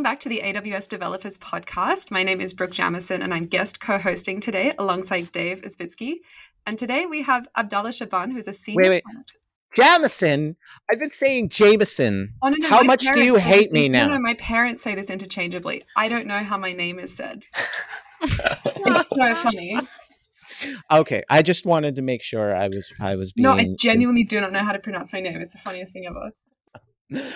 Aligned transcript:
Welcome 0.00 0.12
back 0.12 0.20
to 0.20 0.30
the 0.30 0.40
AWS 0.42 0.88
Developers 0.88 1.36
Podcast. 1.36 2.10
My 2.10 2.22
name 2.22 2.40
is 2.40 2.54
Brooke 2.54 2.70
Jamieson, 2.70 3.20
and 3.20 3.34
I'm 3.34 3.44
guest 3.44 3.80
co 3.80 3.98
hosting 3.98 4.40
today 4.40 4.72
alongside 4.78 5.30
Dave 5.30 5.60
Isbitski. 5.60 6.14
And 6.64 6.78
today 6.78 7.04
we 7.04 7.20
have 7.20 7.46
Abdallah 7.54 7.92
Shaban, 7.92 8.30
who's 8.30 8.48
a 8.48 8.54
senior. 8.54 8.80
Wait, 8.80 8.88
wait. 8.88 9.04
Jamison. 9.76 10.56
I've 10.90 10.98
been 10.98 11.10
saying 11.10 11.50
Jamison. 11.50 12.32
Oh, 12.40 12.48
no, 12.48 12.56
no, 12.56 12.68
how 12.68 12.82
much 12.82 13.04
do 13.12 13.22
you 13.22 13.34
hate 13.34 13.70
me 13.72 13.90
now? 13.90 14.06
No, 14.06 14.14
no, 14.14 14.20
my 14.20 14.32
parents 14.38 14.80
say 14.80 14.94
this 14.94 15.10
interchangeably. 15.10 15.82
I 15.94 16.08
don't 16.08 16.26
know 16.26 16.38
how 16.38 16.56
my 16.56 16.72
name 16.72 16.98
is 16.98 17.14
said. 17.14 17.44
it's 18.22 19.06
so 19.06 19.34
funny. 19.34 19.78
Okay, 20.90 21.24
I 21.28 21.42
just 21.42 21.66
wanted 21.66 21.96
to 21.96 22.02
make 22.02 22.22
sure 22.22 22.56
I 22.56 22.68
was 22.68 22.90
I 22.98 23.16
was 23.16 23.32
being. 23.32 23.42
No, 23.42 23.52
I 23.52 23.66
genuinely 23.78 24.24
do 24.24 24.40
not 24.40 24.50
know 24.50 24.60
how 24.60 24.72
to 24.72 24.78
pronounce 24.78 25.12
my 25.12 25.20
name. 25.20 25.42
It's 25.42 25.52
the 25.52 25.58
funniest 25.58 25.92
thing 25.92 26.06
ever. 26.06 26.30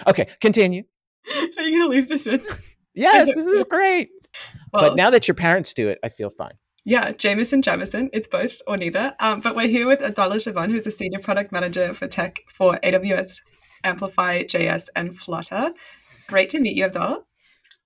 Okay, 0.06 0.28
continue. 0.40 0.84
Are 1.56 1.62
you 1.62 1.78
gonna 1.78 1.90
leave 1.90 2.08
this 2.08 2.26
in? 2.26 2.40
Yes, 2.96 3.34
this 3.34 3.44
is 3.44 3.64
great. 3.68 4.10
Well, 4.72 4.90
but 4.90 4.96
now 4.96 5.10
that 5.10 5.26
your 5.26 5.34
parents 5.34 5.74
do 5.74 5.88
it, 5.88 5.98
I 6.04 6.08
feel 6.08 6.30
fine. 6.30 6.52
Yeah, 6.84 7.10
Jameson 7.10 7.60
Jamison. 7.60 8.08
It's 8.12 8.28
both 8.28 8.58
or 8.68 8.76
neither. 8.76 9.16
Um, 9.18 9.40
but 9.40 9.56
we're 9.56 9.66
here 9.66 9.88
with 9.88 10.00
Abdallah 10.00 10.38
Shaban, 10.38 10.70
who's 10.70 10.86
a 10.86 10.92
senior 10.92 11.18
product 11.18 11.50
manager 11.50 11.92
for 11.92 12.06
tech 12.06 12.38
for 12.52 12.76
AWS, 12.84 13.40
Amplify, 13.82 14.44
JS, 14.44 14.90
and 14.94 15.18
Flutter. 15.18 15.70
Great 16.28 16.50
to 16.50 16.60
meet 16.60 16.76
you, 16.76 16.84
Abdallah. 16.84 17.24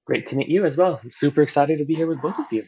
Great 0.04 0.26
to 0.26 0.36
meet 0.36 0.48
you 0.48 0.66
as 0.66 0.76
well. 0.76 1.00
I'm 1.02 1.10
super 1.10 1.40
excited 1.40 1.78
to 1.78 1.86
be 1.86 1.94
here 1.94 2.06
with 2.06 2.20
both 2.20 2.38
of 2.38 2.52
you. 2.52 2.64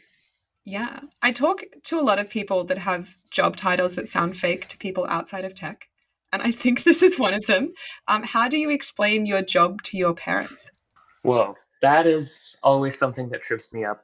Yeah, 0.65 1.01
I 1.21 1.33
talk 1.33 1.63
to 1.85 1.99
a 1.99 2.03
lot 2.03 2.19
of 2.19 2.31
people 2.31 2.65
that 2.65 2.79
have 2.79 3.13
job 3.31 3.57
titles 3.57 3.97
that 3.97 4.09
sound 4.09 4.35
fake 4.35 4.67
to 4.69 4.79
people 4.79 5.07
outside 5.11 5.45
of 5.45 5.55
tech 5.55 5.90
and 6.33 6.43
I 6.43 6.51
think 6.51 6.83
this 6.85 7.03
is 7.03 7.19
one 7.19 7.35
of 7.35 7.47
them. 7.47 7.73
Um, 8.09 8.23
how 8.23 8.49
do 8.49 8.59
you 8.59 8.71
explain 8.71 9.27
your 9.27 9.43
job 9.43 9.83
to 9.83 9.97
your 9.97 10.15
parents? 10.15 10.71
Well, 11.25 11.57
that 11.83 12.07
is 12.07 12.57
always 12.63 12.99
something 12.99 13.31
that 13.31 13.43
trips 13.43 13.75
me 13.75 13.85
up. 13.85 14.03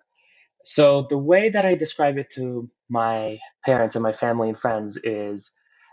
So, 0.64 1.02
the 1.02 1.18
way 1.18 1.50
that 1.50 1.64
I 1.64 1.74
describe 1.74 2.18
it 2.18 2.30
to 2.30 2.68
my 2.88 3.38
parents 3.64 3.94
and 3.94 4.02
my 4.02 4.12
family 4.12 4.48
and 4.48 4.58
friends 4.58 4.96
is 4.96 5.52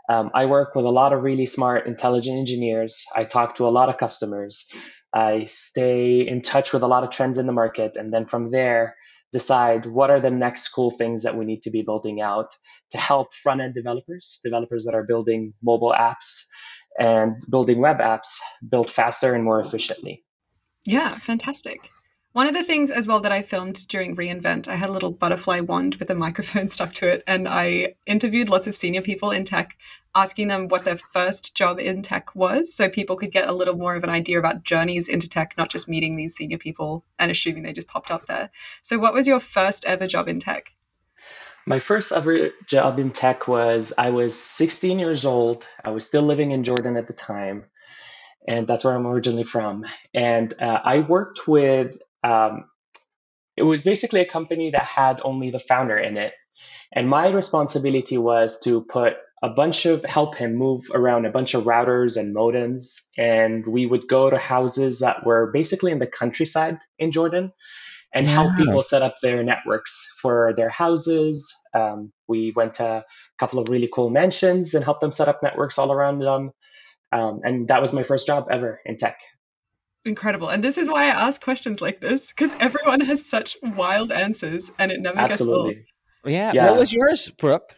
um, 0.10 0.32
I 0.34 0.46
work 0.46 0.76
with 0.76 0.86
a 0.86 0.90
lot 0.90 1.14
of 1.14 1.24
really 1.24 1.46
smart, 1.46 1.88
intelligent 1.88 2.38
engineers. 2.38 3.06
I 3.16 3.24
talk 3.24 3.56
to 3.56 3.68
a 3.68 3.70
lot 3.70 3.90
of 3.90 3.98
customers. 3.98 4.70
I 5.14 5.46
stay 5.46 6.28
in 6.28 6.42
touch 6.42 6.74
with 6.74 6.84
a 6.84 6.88
lot 6.88 7.04
of 7.04 7.12
trends 7.12 7.38
in 7.38 7.46
the 7.46 7.54
market. 7.54 7.96
And 7.96 8.12
then 8.12 8.26
from 8.26 8.52
there, 8.52 8.96
decide 9.34 9.86
what 9.86 10.10
are 10.12 10.20
the 10.20 10.32
next 10.32 10.70
cool 10.70 10.92
things 10.92 11.24
that 11.24 11.36
we 11.36 11.44
need 11.44 11.64
to 11.64 11.72
be 11.72 11.82
building 11.82 12.22
out 12.22 12.56
to 12.92 12.98
help 12.98 13.34
front 13.34 13.60
end 13.60 13.74
developers, 13.74 14.40
developers 14.44 14.86
that 14.86 14.94
are 14.94 15.04
building 15.04 15.54
mobile 15.62 15.94
apps 15.98 16.44
and 17.00 17.44
building 17.50 17.82
web 17.82 17.98
apps 17.98 18.38
build 18.70 18.90
faster 18.90 19.34
and 19.34 19.44
more 19.44 19.60
efficiently. 19.60 20.24
Yeah, 20.86 21.18
fantastic. 21.18 21.90
One 22.34 22.48
of 22.48 22.56
the 22.56 22.64
things 22.64 22.90
as 22.90 23.08
well 23.08 23.20
that 23.20 23.32
I 23.32 23.44
filmed 23.44 23.88
during 23.88 24.16
reInvent, 24.16 24.68
I 24.68 24.74
had 24.74 24.90
a 24.90 24.92
little 24.92 25.12
butterfly 25.12 25.60
wand 25.60 25.98
with 25.98 26.10
a 26.10 26.16
microphone 26.26 26.68
stuck 26.68 26.92
to 26.94 27.08
it, 27.08 27.24
and 27.28 27.48
I 27.48 27.94
interviewed 28.08 28.50
lots 28.50 28.66
of 28.66 28.74
senior 28.74 29.04
people 29.04 29.30
in 29.30 29.44
tech, 29.44 29.78
asking 30.16 30.48
them 30.48 30.68
what 30.68 30.84
their 30.84 30.98
first 30.98 31.56
job 31.56 31.80
in 31.80 32.02
tech 32.02 32.36
was, 32.36 32.74
so 32.74 32.90
people 32.90 33.18
could 33.18 33.32
get 33.32 33.48
a 33.48 33.54
little 33.54 33.78
more 33.78 33.94
of 33.94 34.04
an 34.04 34.10
idea 34.10 34.40
about 34.40 34.64
journeys 34.64 35.08
into 35.08 35.30
tech, 35.30 35.54
not 35.60 35.70
just 35.70 35.88
meeting 35.88 36.16
these 36.16 36.36
senior 36.36 36.58
people 36.58 37.06
and 37.20 37.30
assuming 37.30 37.62
they 37.62 37.72
just 37.72 37.88
popped 37.88 38.10
up 38.10 38.26
there. 38.26 38.50
So, 38.82 38.98
what 38.98 39.14
was 39.14 39.28
your 39.28 39.40
first 39.40 39.86
ever 39.86 40.08
job 40.08 40.28
in 40.28 40.40
tech? 40.40 40.74
My 41.68 41.78
first 41.78 42.12
ever 42.12 42.50
job 42.66 42.98
in 42.98 43.12
tech 43.12 43.48
was 43.48 43.94
I 43.96 44.10
was 44.10 44.36
16 44.36 44.98
years 44.98 45.24
old. 45.24 45.68
I 45.86 45.92
was 45.92 46.04
still 46.04 46.24
living 46.24 46.50
in 46.50 46.64
Jordan 46.64 46.98
at 46.98 47.06
the 47.06 47.14
time 47.14 47.66
and 48.48 48.68
that's 48.68 48.84
where 48.84 48.96
I'm 48.96 49.08
originally 49.08 49.44
from. 49.44 49.86
And 50.14 50.54
uh, 50.60 50.82
I 50.84 51.00
worked 51.00 51.48
with 51.48 51.98
um, 52.24 52.66
it 53.56 53.64
was 53.64 53.84
basically 53.84 54.22
a 54.22 54.26
company 54.26 54.72
that 54.72 54.84
had 54.84 55.22
only 55.24 55.52
the 55.52 55.60
founder 55.60 55.98
in 55.98 56.18
it. 56.18 56.34
And 56.92 57.10
my 57.10 57.30
responsibility 57.30 58.18
was 58.18 58.60
to 58.62 58.84
put 58.84 59.14
a 59.42 59.50
bunch 59.50 59.86
of 59.86 60.06
help 60.06 60.36
him 60.36 60.56
move 60.56 60.86
around 60.94 61.26
a 61.26 61.32
bunch 61.32 61.54
of 61.54 61.66
routers 61.66 62.18
and 62.18 62.36
modems. 62.36 63.10
And 63.18 63.66
we 63.68 63.86
would 63.86 64.08
go 64.08 64.30
to 64.30 64.38
houses 64.38 65.00
that 65.00 65.26
were 65.26 65.52
basically 65.52 65.92
in 65.92 66.00
the 66.00 66.08
countryside 66.08 66.80
in 66.98 67.12
Jordan 67.12 67.52
and 68.14 68.28
help 68.28 68.56
people 68.56 68.82
set 68.82 69.02
up 69.02 69.16
their 69.22 69.44
networks 69.44 70.08
for 70.22 70.54
their 70.56 70.70
houses. 70.70 71.54
Um, 71.74 72.14
we 72.28 72.54
went 72.56 72.76
to 72.76 72.86
a 72.86 73.06
couple 73.40 73.60
of 73.60 73.70
really 73.70 73.90
cool 73.92 74.10
mansions 74.10 74.76
and 74.76 74.84
helped 74.84 75.02
them 75.02 75.12
set 75.12 75.28
up 75.28 75.42
networks 75.42 75.80
all 75.80 75.92
around 75.92 76.20
them. 76.20 76.52
Um, 77.12 77.42
and 77.44 77.68
that 77.68 77.82
was 77.82 77.92
my 77.92 78.04
first 78.04 78.28
job 78.28 78.48
ever 78.50 78.80
in 78.86 78.98
tech. 78.98 79.20
Incredible. 80.06 80.50
And 80.50 80.64
this 80.64 80.78
is 80.78 80.90
why 80.90 81.04
I 81.04 81.08
ask 81.28 81.42
questions 81.42 81.82
like 81.82 82.02
this 82.02 82.28
because 82.28 82.54
everyone 82.60 83.02
has 83.02 83.26
such 83.26 83.56
wild 83.62 84.12
answers 84.12 84.72
and 84.78 84.92
it 84.92 85.00
never 85.00 85.18
Absolutely. 85.18 85.76
gets 85.76 85.92
old. 86.26 86.34
Yeah. 86.34 86.52
yeah. 86.54 86.70
What 86.70 86.80
was 86.80 86.94
yours, 86.94 87.32
Brooke? 87.32 87.76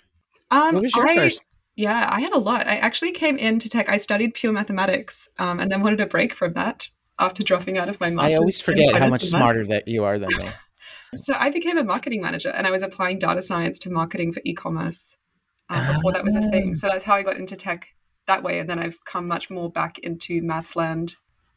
Um, 0.50 0.75
what 0.75 0.84
was 0.84 0.96
your 0.96 1.08
I, 1.08 1.16
first? 1.16 1.44
Yeah, 1.75 2.08
I 2.09 2.22
had 2.22 2.34
a 2.34 2.40
lot. 2.40 2.66
I 2.68 2.78
actually 2.78 3.12
came 3.12 3.38
into 3.38 3.69
tech. 3.69 3.90
I 3.90 3.97
studied 3.97 4.34
pure 4.34 4.53
mathematics 4.53 5.28
um, 5.40 5.59
and 5.59 5.72
then 5.72 5.81
wanted 5.81 6.00
a 6.00 6.08
break 6.08 6.34
from 6.34 6.53
that 6.53 6.90
after 7.19 7.44
dropping 7.44 7.78
out 7.78 7.90
of 7.90 8.00
my 8.00 8.09
master's. 8.09 8.35
I 8.35 8.38
always 8.38 8.62
forget 8.62 8.96
how 8.96 9.09
much 9.09 9.25
smarter 9.25 9.66
that 9.66 9.88
you 9.88 10.03
are 10.03 10.18
than 10.18 10.30
me. 10.30 10.47
so 11.16 11.35
I 11.38 11.50
became 11.52 11.78
a 11.78 11.84
marketing 11.84 12.22
manager 12.22 12.50
and 12.50 12.66
I 12.66 12.72
was 12.72 12.81
applying 12.81 13.19
data 13.19 13.41
science 13.41 13.78
to 13.80 13.90
marketing 13.91 14.31
for 14.31 14.41
e-commerce 14.46 15.18
um, 15.69 15.85
before 15.85 16.12
that 16.14 16.24
was 16.24 16.35
a 16.35 16.50
thing. 16.50 16.72
Ah. 16.72 16.74
So 16.74 16.88
that's 16.88 17.03
how 17.03 17.16
I 17.16 17.24
got 17.24 17.38
into 17.38 17.56
tech 17.56 17.88
that 18.28 18.41
way. 18.41 18.59
And 18.59 18.69
then 18.69 18.80
I've 18.80 18.97
come 19.06 19.28
much 19.28 19.50
more 19.50 19.69
back 19.69 20.00
into 20.00 20.41
maths 20.41 20.75
land 20.75 21.16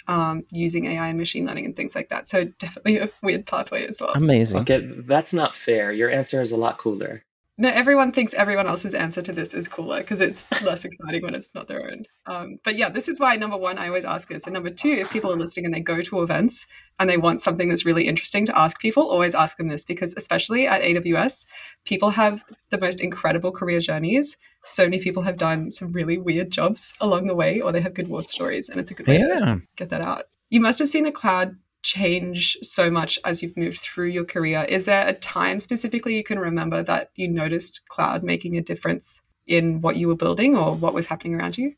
um, 0.09 0.45
using 0.53 0.87
AI 0.87 1.09
and 1.09 1.19
machine 1.19 1.47
learning 1.47 1.67
and 1.67 1.77
things 1.77 1.95
like 1.95 2.09
that. 2.09 2.27
So 2.27 2.45
definitely 2.45 2.99
a 2.99 3.11
weird 3.23 3.47
pathway 3.47 3.87
as 3.87 4.01
well. 4.01 4.13
Amazing. 4.15 4.63
Okay, 4.63 4.81
that's 5.07 5.33
not 5.33 5.55
fair. 5.55 5.93
Your 5.93 6.11
answer 6.11 6.41
is 6.41 6.51
a 6.51 6.57
lot 6.57 6.79
cooler. 6.79 7.23
No, 7.61 7.69
everyone 7.71 8.13
thinks 8.13 8.35
everyone 8.35 8.69
else's 8.69 8.95
answer 8.95 9.21
to 9.21 9.33
this 9.33 9.53
is 9.53 9.67
cooler 9.67 9.99
because 9.99 10.21
it's 10.21 10.47
less 10.63 10.85
exciting 10.85 11.25
when 11.25 11.35
it's 11.35 11.53
not 11.57 11.67
their 11.67 11.91
own. 11.91 12.05
Um, 12.27 12.59
but 12.65 12.77
yeah, 12.77 12.89
this 12.89 13.09
is 13.09 13.19
why 13.19 13.35
number 13.35 13.57
one, 13.57 13.79
I 13.79 13.89
always 13.89 14.05
ask 14.05 14.29
this. 14.29 14.47
And 14.47 14.55
number 14.55 14.71
two, 14.71 14.91
if 14.91 15.11
people 15.11 15.33
are 15.33 15.37
listening 15.37 15.67
and 15.67 15.75
they 15.75 15.81
go 15.81 16.01
to 16.01 16.23
events 16.23 16.69
and 17.01 17.11
they 17.11 17.17
want 17.17 17.41
something 17.41 17.69
that's 17.69 17.85
really 17.85 18.07
interesting 18.07 18.45
to 18.47 18.57
ask 18.57 18.79
people, 18.79 19.03
always 19.03 19.35
ask 19.35 19.57
them 19.57 19.67
this 19.67 19.85
because, 19.85 20.15
especially 20.17 20.69
at 20.69 20.83
AWS, 20.83 21.47
people 21.85 22.11
have 22.11 22.45
the 22.71 22.79
most 22.79 23.01
incredible 23.01 23.51
career 23.51 23.81
journeys. 23.81 24.37
So 24.65 24.85
many 24.85 25.01
people 25.01 25.25
have 25.25 25.37
done 25.37 25.73
some 25.73 25.89
really 25.89 26.17
weird 26.17 26.53
jobs 26.53 26.93
along 27.01 27.27
the 27.27 27.35
way, 27.35 27.61
or 27.61 27.73
they 27.73 27.81
have 27.81 27.95
good 27.95 28.07
war 28.07 28.23
stories, 28.25 28.69
and 28.69 28.79
it's 28.79 28.93
a 28.93 28.95
good 28.95 29.09
way 29.09 29.19
yeah. 29.19 29.39
to 29.39 29.63
get 29.77 29.89
that 29.89 30.07
out. 30.07 30.27
You 30.49 30.61
must 30.61 30.79
have 30.79 30.89
seen 30.89 31.05
the 31.05 31.13
cloud 31.13 31.57
change 31.83 32.57
so 32.63 32.91
much 32.91 33.19
as 33.25 33.43
you've 33.43 33.57
moved 33.57 33.81
through 33.81 34.09
your 34.09 34.25
career. 34.25 34.67
Is 34.69 34.87
there 34.87 35.07
a 35.07 35.13
time 35.13 35.61
specifically 35.61 36.17
you 36.17 36.25
can 36.25 36.39
remember 36.39 36.83
that 36.83 37.11
you 37.15 37.29
noticed 37.29 37.89
cloud 37.89 38.23
making 38.23 38.57
a 38.57 38.63
difference 38.63 39.23
in 39.47 39.81
what 39.81 39.97
you 39.97 40.09
were 40.09 40.17
building 40.17 40.57
or 40.57 40.75
what 40.75 40.95
was 40.95 41.07
happening 41.07 41.35
around 41.35 41.57
you? 41.57 41.75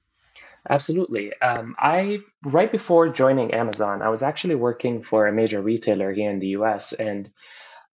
Absolutely. 0.69 1.33
Um, 1.41 1.75
I 1.79 2.21
right 2.45 2.71
before 2.71 3.09
joining 3.09 3.55
Amazon, 3.55 4.03
I 4.03 4.11
was 4.11 4.23
actually 4.23 4.57
working 4.57 5.03
for 5.03 5.27
a 5.27 5.33
major 5.33 5.63
retailer 5.63 6.13
here 6.13 6.31
in 6.31 6.39
the 6.39 6.49
U.S. 6.49 6.93
And 6.93 7.31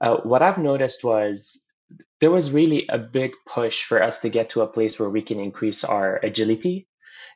uh, 0.00 0.17
what 0.17 0.43
I've 0.43 0.58
noticed 0.58 1.05
was 1.05 1.64
there 2.20 2.31
was 2.31 2.53
really 2.53 2.87
a 2.88 2.99
big 2.99 3.32
push 3.47 3.85
for 3.85 4.03
us 4.03 4.20
to 4.20 4.31
get 4.31 4.50
to 4.50 4.62
a 4.62 4.67
place 4.67 4.99
where 4.99 5.11
we 5.11 5.23
can 5.23 5.38
increase 5.38 5.85
our 5.85 6.17
agility 6.17 6.88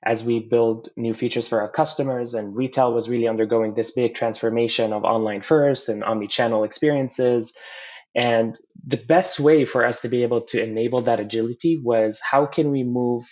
as 0.02 0.24
we 0.24 0.40
build 0.40 0.88
new 0.96 1.14
features 1.14 1.46
for 1.46 1.60
our 1.60 1.68
customers. 1.68 2.34
And 2.34 2.56
retail 2.56 2.92
was 2.92 3.08
really 3.08 3.28
undergoing 3.28 3.74
this 3.74 3.92
big 3.92 4.14
transformation 4.14 4.92
of 4.92 5.04
online 5.04 5.42
first 5.42 5.88
and 5.88 6.02
omni-channel 6.02 6.64
experiences. 6.64 7.54
And 8.14 8.58
the 8.86 8.96
best 8.96 9.38
way 9.38 9.64
for 9.64 9.84
us 9.84 10.00
to 10.02 10.08
be 10.08 10.22
able 10.22 10.42
to 10.42 10.62
enable 10.62 11.02
that 11.02 11.20
agility 11.20 11.78
was 11.78 12.20
how 12.20 12.46
can 12.46 12.70
we 12.70 12.82
move 12.82 13.24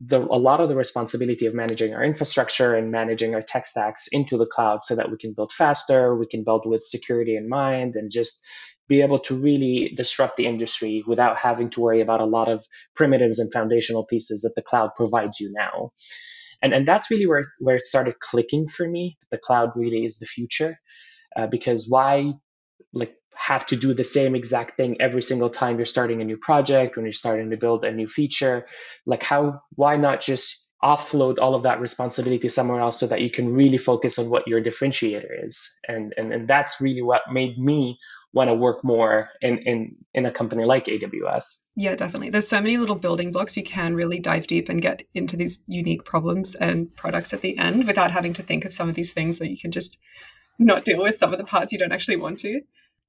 the, 0.00 0.20
a 0.20 0.38
lot 0.38 0.60
of 0.60 0.68
the 0.68 0.76
responsibility 0.76 1.46
of 1.46 1.54
managing 1.54 1.94
our 1.94 2.04
infrastructure 2.04 2.74
and 2.74 2.90
managing 2.90 3.34
our 3.34 3.42
tech 3.42 3.64
stacks 3.64 4.08
into 4.08 4.36
the 4.36 4.46
cloud 4.46 4.84
so 4.84 4.94
that 4.94 5.10
we 5.10 5.16
can 5.16 5.32
build 5.32 5.52
faster, 5.52 6.14
we 6.14 6.26
can 6.26 6.44
build 6.44 6.66
with 6.66 6.84
security 6.84 7.34
in 7.34 7.48
mind, 7.48 7.96
and 7.96 8.10
just 8.10 8.42
be 8.88 9.02
able 9.02 9.18
to 9.20 9.34
really 9.34 9.92
disrupt 9.96 10.36
the 10.36 10.46
industry 10.46 11.02
without 11.06 11.36
having 11.36 11.70
to 11.70 11.80
worry 11.80 12.00
about 12.00 12.20
a 12.20 12.26
lot 12.26 12.48
of 12.48 12.64
primitives 12.94 13.38
and 13.38 13.52
foundational 13.52 14.06
pieces 14.06 14.42
that 14.42 14.52
the 14.54 14.62
cloud 14.62 14.90
provides 14.96 15.40
you 15.40 15.52
now. 15.56 15.90
And, 16.62 16.72
and 16.72 16.88
that's 16.88 17.10
really 17.10 17.26
where, 17.26 17.46
where 17.58 17.76
it 17.76 17.86
started 17.86 18.18
clicking 18.20 18.66
for 18.66 18.88
me. 18.88 19.18
The 19.30 19.38
cloud 19.38 19.70
really 19.74 20.04
is 20.04 20.18
the 20.18 20.26
future. 20.26 20.78
Uh, 21.36 21.46
because 21.46 21.86
why 21.88 22.32
like 22.94 23.14
have 23.34 23.66
to 23.66 23.76
do 23.76 23.92
the 23.92 24.04
same 24.04 24.34
exact 24.34 24.76
thing 24.76 24.96
every 25.00 25.20
single 25.20 25.50
time 25.50 25.76
you're 25.76 25.84
starting 25.84 26.22
a 26.22 26.24
new 26.24 26.38
project 26.38 26.96
when 26.96 27.04
you're 27.04 27.12
starting 27.12 27.50
to 27.50 27.56
build 27.56 27.84
a 27.84 27.92
new 27.92 28.08
feature 28.08 28.66
like 29.04 29.22
how 29.22 29.60
why 29.74 29.96
not 29.96 30.20
just 30.20 30.70
offload 30.82 31.38
all 31.38 31.54
of 31.54 31.64
that 31.64 31.80
responsibility 31.80 32.48
somewhere 32.48 32.80
else 32.80 32.98
so 32.98 33.06
that 33.06 33.20
you 33.20 33.30
can 33.30 33.52
really 33.52 33.78
focus 33.78 34.18
on 34.18 34.30
what 34.30 34.48
your 34.48 34.62
differentiator 34.62 35.44
is 35.44 35.78
and 35.86 36.14
and, 36.16 36.32
and 36.32 36.48
that's 36.48 36.80
really 36.80 37.02
what 37.02 37.22
made 37.30 37.58
me 37.58 37.98
want 38.32 38.48
to 38.48 38.54
work 38.54 38.84
more 38.84 39.30
in, 39.40 39.58
in 39.58 39.96
in 40.14 40.26
a 40.26 40.30
company 40.30 40.64
like 40.64 40.86
AWS. 40.86 41.62
Yeah, 41.76 41.94
definitely. 41.94 42.30
There's 42.30 42.48
so 42.48 42.60
many 42.60 42.76
little 42.76 42.96
building 42.96 43.32
blocks 43.32 43.56
you 43.56 43.62
can 43.62 43.94
really 43.94 44.18
dive 44.18 44.46
deep 44.46 44.68
and 44.68 44.82
get 44.82 45.02
into 45.14 45.36
these 45.36 45.62
unique 45.66 46.04
problems 46.04 46.54
and 46.54 46.94
products 46.96 47.32
at 47.32 47.40
the 47.40 47.56
end 47.58 47.86
without 47.86 48.10
having 48.10 48.32
to 48.34 48.42
think 48.42 48.64
of 48.64 48.72
some 48.72 48.88
of 48.88 48.94
these 48.94 49.12
things 49.12 49.38
that 49.38 49.50
you 49.50 49.58
can 49.58 49.70
just 49.70 49.98
not 50.58 50.84
deal 50.84 51.02
with 51.02 51.16
some 51.16 51.32
of 51.32 51.38
the 51.38 51.44
parts 51.44 51.72
you 51.72 51.78
don't 51.78 51.92
actually 51.92 52.16
want 52.16 52.38
to. 52.38 52.60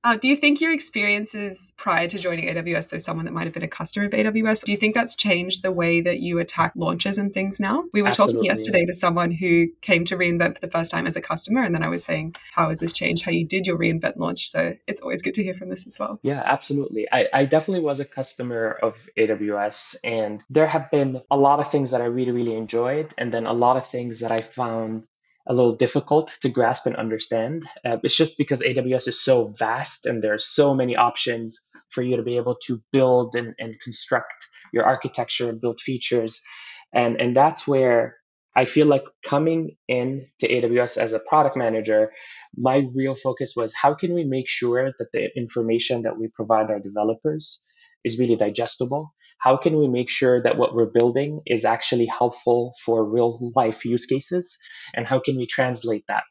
Uh, 0.04 0.16
do 0.16 0.28
you 0.28 0.36
think 0.36 0.62
your 0.62 0.72
experiences 0.72 1.74
prior 1.78 2.08
to 2.08 2.18
joining 2.18 2.48
AWS, 2.48 2.86
so 2.86 2.98
someone 2.98 3.26
that 3.26 3.34
might 3.34 3.46
have 3.46 3.54
been 3.54 3.64
a 3.64 3.68
customer 3.68 4.06
of 4.06 4.14
AWS, 4.14 4.64
do 4.64 4.72
you 4.72 4.78
think 4.78 4.96
that's 4.96 5.16
changed 5.16 5.64
the 5.64 5.72
way 5.72 6.02
that 6.02 6.20
you 6.20 6.40
attack 6.40 6.72
launches 6.76 7.18
and 7.18 7.34
things 7.34 7.60
now? 7.60 7.84
We 7.94 8.02
were 8.02 8.10
Absolutely. 8.10 8.36
talking 8.36 8.46
yesterday 8.46 8.86
to 8.86 8.94
someone 8.94 9.32
who 9.32 9.68
came 9.82 10.06
to 10.06 10.16
reInvent 10.16 10.56
for 10.56 10.62
the 10.62 10.72
first 10.72 10.92
time 10.92 11.08
as 11.08 11.16
a 11.16 11.22
customer, 11.22 11.64
and 11.64 11.74
then 11.76 11.84
I 11.84 11.90
was 11.90 12.06
saying, 12.06 12.36
how 12.54 12.70
has 12.70 12.80
this 12.80 12.94
changed 12.94 13.26
how 13.26 13.32
you 13.32 13.46
did 13.46 13.68
your 13.68 13.78
reInvent 13.78 14.18
launch? 14.18 14.48
So 14.48 14.76
it's 14.88 15.02
always 15.02 15.22
good 15.22 15.34
to 15.34 15.44
hear 15.44 15.56
from 15.56 15.70
this 15.70 15.88
as 15.88 15.98
well. 16.00 16.20
Yeah, 16.22 16.42
absolutely. 16.46 17.08
I, 17.12 17.28
I 17.34 17.46
definitely 17.46 17.84
was 17.84 18.00
a 18.00 18.06
customer 18.06 18.72
of 18.82 18.98
AWS, 19.18 19.98
and 20.04 20.44
there 20.50 20.68
have 20.68 20.92
been 20.92 21.22
a 21.30 21.38
lot 21.38 21.60
of 21.60 21.72
things 21.72 21.92
that 21.92 22.02
I 22.02 22.06
really, 22.06 22.32
really 22.32 22.56
enjoyed, 22.56 23.14
and 23.18 23.32
then 23.32 23.46
a 23.46 23.54
lot 23.54 23.78
of 23.78 23.88
things 23.88 24.20
that 24.20 24.32
I 24.32 24.38
found 24.38 25.04
a 25.50 25.54
little 25.54 25.76
difficult 25.76 26.36
to 26.42 26.50
grasp 26.50 26.86
and 26.86 26.96
understand. 26.96 27.64
Uh, 27.86 27.98
it's 28.04 28.18
just 28.18 28.38
because 28.38 28.62
AWS 28.62 29.08
is 29.08 29.22
so 29.22 29.54
vast 29.58 30.06
and 30.06 30.22
there 30.22 30.34
are 30.34 30.40
so 30.40 30.74
many 30.74 30.96
options 30.96 31.70
for 31.90 32.02
you 32.02 32.18
to 32.18 32.24
be 32.24 32.38
able 32.38 32.58
to 32.66 32.82
build 32.92 33.36
and, 33.36 33.56
and 33.58 33.80
construct 33.82 34.48
your 34.74 34.86
architecture 34.86 35.50
and 35.50 35.62
build 35.62 35.80
features. 35.80 36.42
And, 36.94 37.20
and 37.22 37.36
that's 37.36 37.68
where 37.68 38.18
I 38.56 38.66
feel 38.66 38.88
like 38.88 39.04
coming 39.24 39.78
in 39.88 40.26
to 40.40 40.50
AWS 40.50 40.98
as 40.98 41.14
a 41.14 41.20
product 41.20 41.56
manager, 41.56 42.12
my 42.56 42.88
real 42.94 43.16
focus 43.16 43.54
was 43.56 43.74
how 43.74 43.94
can 43.94 44.14
we 44.14 44.26
make 44.26 44.50
sure 44.50 44.92
that 44.98 45.12
the 45.14 45.30
information 45.38 46.02
that 46.02 46.18
we 46.18 46.28
provide 46.28 46.70
our 46.70 46.80
developers 46.80 47.66
is 48.04 48.20
really 48.20 48.36
digestible 48.36 49.14
how 49.40 49.58
can 49.58 49.78
we 49.78 49.88
make 49.88 50.10
sure 50.10 50.42
that 50.42 50.58
what 50.58 50.74
we're 50.74 50.92
building 50.92 51.42
is 51.46 51.66
actually 51.66 52.06
helpful 52.06 52.74
for 52.84 53.04
real 53.04 53.52
life 53.56 53.86
use 53.86 54.06
cases? 54.06 54.58
And 54.94 55.06
how 55.06 55.20
can 55.20 55.38
we 55.38 55.46
translate 55.46 56.04
that 56.08 56.24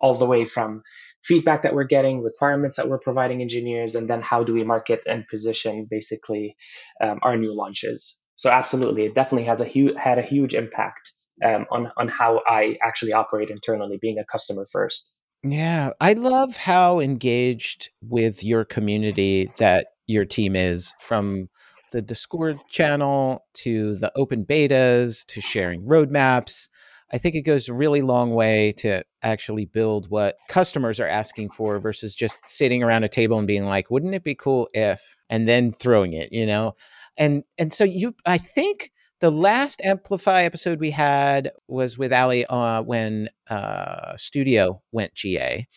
all 0.00 0.14
the 0.14 0.26
way 0.26 0.44
from 0.44 0.82
feedback 1.24 1.62
that 1.62 1.74
we're 1.74 1.84
getting, 1.84 2.22
requirements 2.22 2.76
that 2.76 2.88
we're 2.88 2.98
providing 2.98 3.40
engineers, 3.40 3.94
and 3.94 4.08
then 4.08 4.20
how 4.20 4.42
do 4.42 4.52
we 4.52 4.64
market 4.64 5.00
and 5.06 5.26
position 5.28 5.86
basically 5.88 6.56
um, 7.00 7.20
our 7.22 7.36
new 7.36 7.54
launches? 7.54 8.24
So 8.34 8.50
absolutely, 8.50 9.04
it 9.04 9.14
definitely 9.14 9.46
has 9.46 9.60
a 9.60 9.64
huge 9.64 9.96
had 9.96 10.18
a 10.18 10.22
huge 10.22 10.54
impact 10.54 11.12
um, 11.44 11.66
on 11.70 11.92
on 11.96 12.08
how 12.08 12.42
I 12.46 12.76
actually 12.82 13.12
operate 13.12 13.50
internally, 13.50 13.98
being 14.00 14.18
a 14.18 14.24
customer 14.24 14.66
first. 14.70 15.20
Yeah, 15.44 15.92
I 16.00 16.12
love 16.12 16.56
how 16.56 17.00
engaged 17.00 17.90
with 18.02 18.44
your 18.44 18.64
community 18.64 19.50
that 19.58 19.88
your 20.06 20.24
team 20.24 20.54
is 20.54 20.94
from 21.00 21.48
the 21.92 22.02
Discord 22.02 22.58
channel 22.68 23.44
to 23.54 23.94
the 23.96 24.12
open 24.16 24.44
betas 24.44 25.24
to 25.26 25.40
sharing 25.40 25.82
roadmaps. 25.82 26.68
I 27.12 27.18
think 27.18 27.34
it 27.34 27.42
goes 27.42 27.68
a 27.68 27.74
really 27.74 28.00
long 28.00 28.32
way 28.32 28.72
to 28.78 29.04
actually 29.22 29.66
build 29.66 30.10
what 30.10 30.36
customers 30.48 30.98
are 30.98 31.06
asking 31.06 31.50
for 31.50 31.78
versus 31.78 32.14
just 32.14 32.38
sitting 32.46 32.82
around 32.82 33.04
a 33.04 33.08
table 33.08 33.38
and 33.38 33.46
being 33.46 33.64
like, 33.64 33.90
wouldn't 33.90 34.14
it 34.14 34.24
be 34.24 34.34
cool 34.34 34.66
if, 34.72 35.16
and 35.28 35.46
then 35.46 35.72
throwing 35.72 36.14
it, 36.14 36.32
you 36.32 36.46
know? 36.46 36.74
And 37.16 37.44
and 37.58 37.72
so 37.72 37.84
you 37.84 38.14
I 38.24 38.38
think 38.38 38.90
the 39.20 39.30
last 39.30 39.80
Amplify 39.82 40.42
episode 40.42 40.80
we 40.80 40.90
had 40.90 41.52
was 41.68 41.96
with 41.96 42.12
Ali 42.12 42.44
uh, 42.46 42.82
when 42.82 43.28
uh, 43.48 44.16
Studio 44.16 44.82
went 44.90 45.14
GA. 45.14 45.68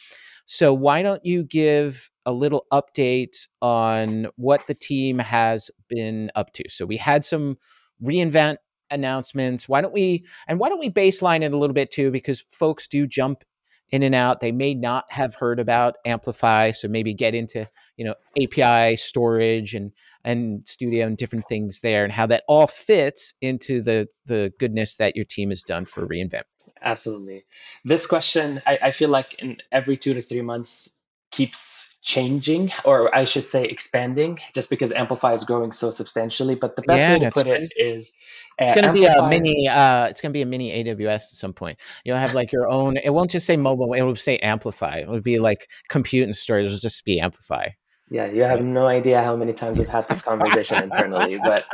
So 0.45 0.73
why 0.73 1.03
don't 1.03 1.23
you 1.25 1.43
give 1.43 2.09
a 2.25 2.31
little 2.31 2.65
update 2.71 3.47
on 3.61 4.27
what 4.35 4.67
the 4.67 4.73
team 4.73 5.19
has 5.19 5.69
been 5.87 6.31
up 6.35 6.53
to? 6.53 6.63
So 6.69 6.85
we 6.85 6.97
had 6.97 7.25
some 7.25 7.57
reInvent 8.03 8.57
announcements. 8.91 9.67
Why 9.67 9.81
don't 9.81 9.93
we 9.93 10.25
and 10.47 10.59
why 10.59 10.69
don't 10.69 10.79
we 10.79 10.89
baseline 10.89 11.43
it 11.43 11.53
a 11.53 11.57
little 11.57 11.73
bit 11.73 11.91
too 11.91 12.11
because 12.11 12.45
folks 12.49 12.87
do 12.87 13.07
jump 13.07 13.43
in 13.91 14.03
and 14.03 14.15
out. 14.15 14.39
They 14.39 14.51
may 14.51 14.73
not 14.73 15.05
have 15.09 15.35
heard 15.35 15.59
about 15.59 15.95
Amplify, 16.05 16.71
so 16.71 16.87
maybe 16.87 17.13
get 17.13 17.35
into 17.35 17.67
you 17.97 18.05
know 18.05 18.15
API 18.41 18.95
storage 18.95 19.73
and 19.73 19.91
and 20.23 20.67
Studio 20.67 21.05
and 21.05 21.17
different 21.17 21.47
things 21.47 21.81
there, 21.81 22.03
and 22.03 22.13
how 22.13 22.25
that 22.27 22.43
all 22.47 22.67
fits 22.67 23.33
into 23.41 23.81
the 23.81 24.07
the 24.25 24.51
goodness 24.59 24.95
that 24.97 25.15
your 25.15 25.25
team 25.25 25.49
has 25.49 25.63
done 25.63 25.85
for 25.85 26.07
reInvent. 26.07 26.43
Absolutely. 26.81 27.45
This 27.83 28.05
question, 28.05 28.61
I, 28.65 28.79
I 28.83 28.91
feel 28.91 29.09
like 29.09 29.35
in 29.39 29.57
every 29.71 29.97
two 29.97 30.13
to 30.13 30.21
three 30.21 30.41
months 30.41 30.99
keeps 31.31 31.94
changing, 32.05 32.71
or 32.85 33.13
I 33.13 33.25
should 33.25 33.47
say 33.47 33.65
expanding, 33.65 34.39
just 34.53 34.69
because 34.69 34.91
Amplify 34.91 35.33
is 35.33 35.43
growing 35.43 35.71
so 35.71 35.89
substantially. 35.89 36.55
But 36.55 36.75
the 36.75 36.83
best 36.83 37.01
yeah, 37.01 37.13
way 37.13 37.19
to 37.25 37.31
put 37.31 37.47
crazy. 37.47 37.73
it 37.75 37.83
is 37.83 38.13
it's 38.57 38.71
going 38.71 38.85
to 38.85 38.93
be 38.93 39.05
a 39.05 39.27
mini. 39.27 39.67
Uh, 39.67 40.05
it's 40.05 40.21
going 40.21 40.31
to 40.31 40.33
be 40.33 40.41
a 40.41 40.45
mini 40.45 40.83
AWS 40.83 41.15
at 41.15 41.21
some 41.21 41.51
point. 41.51 41.77
You'll 42.05 42.17
have 42.17 42.33
like 42.33 42.51
your 42.51 42.69
own. 42.69 42.97
It 42.97 43.09
won't 43.09 43.31
just 43.31 43.45
say 43.45 43.57
mobile. 43.57 43.93
It 43.93 44.03
will 44.03 44.15
say 44.15 44.37
Amplify. 44.37 44.99
It 44.99 45.09
would 45.09 45.23
be 45.23 45.39
like 45.39 45.69
compute 45.89 46.23
and 46.23 46.35
storage. 46.35 46.67
It'll 46.67 46.77
just 46.77 47.03
be 47.03 47.19
Amplify. 47.19 47.69
Yeah, 48.09 48.27
you 48.27 48.43
have 48.43 48.61
no 48.61 48.85
idea 48.85 49.23
how 49.23 49.35
many 49.35 49.53
times 49.53 49.79
we've 49.79 49.87
had 49.87 50.07
this 50.07 50.21
conversation 50.25 50.83
internally, 50.83 51.39
but 51.43 51.65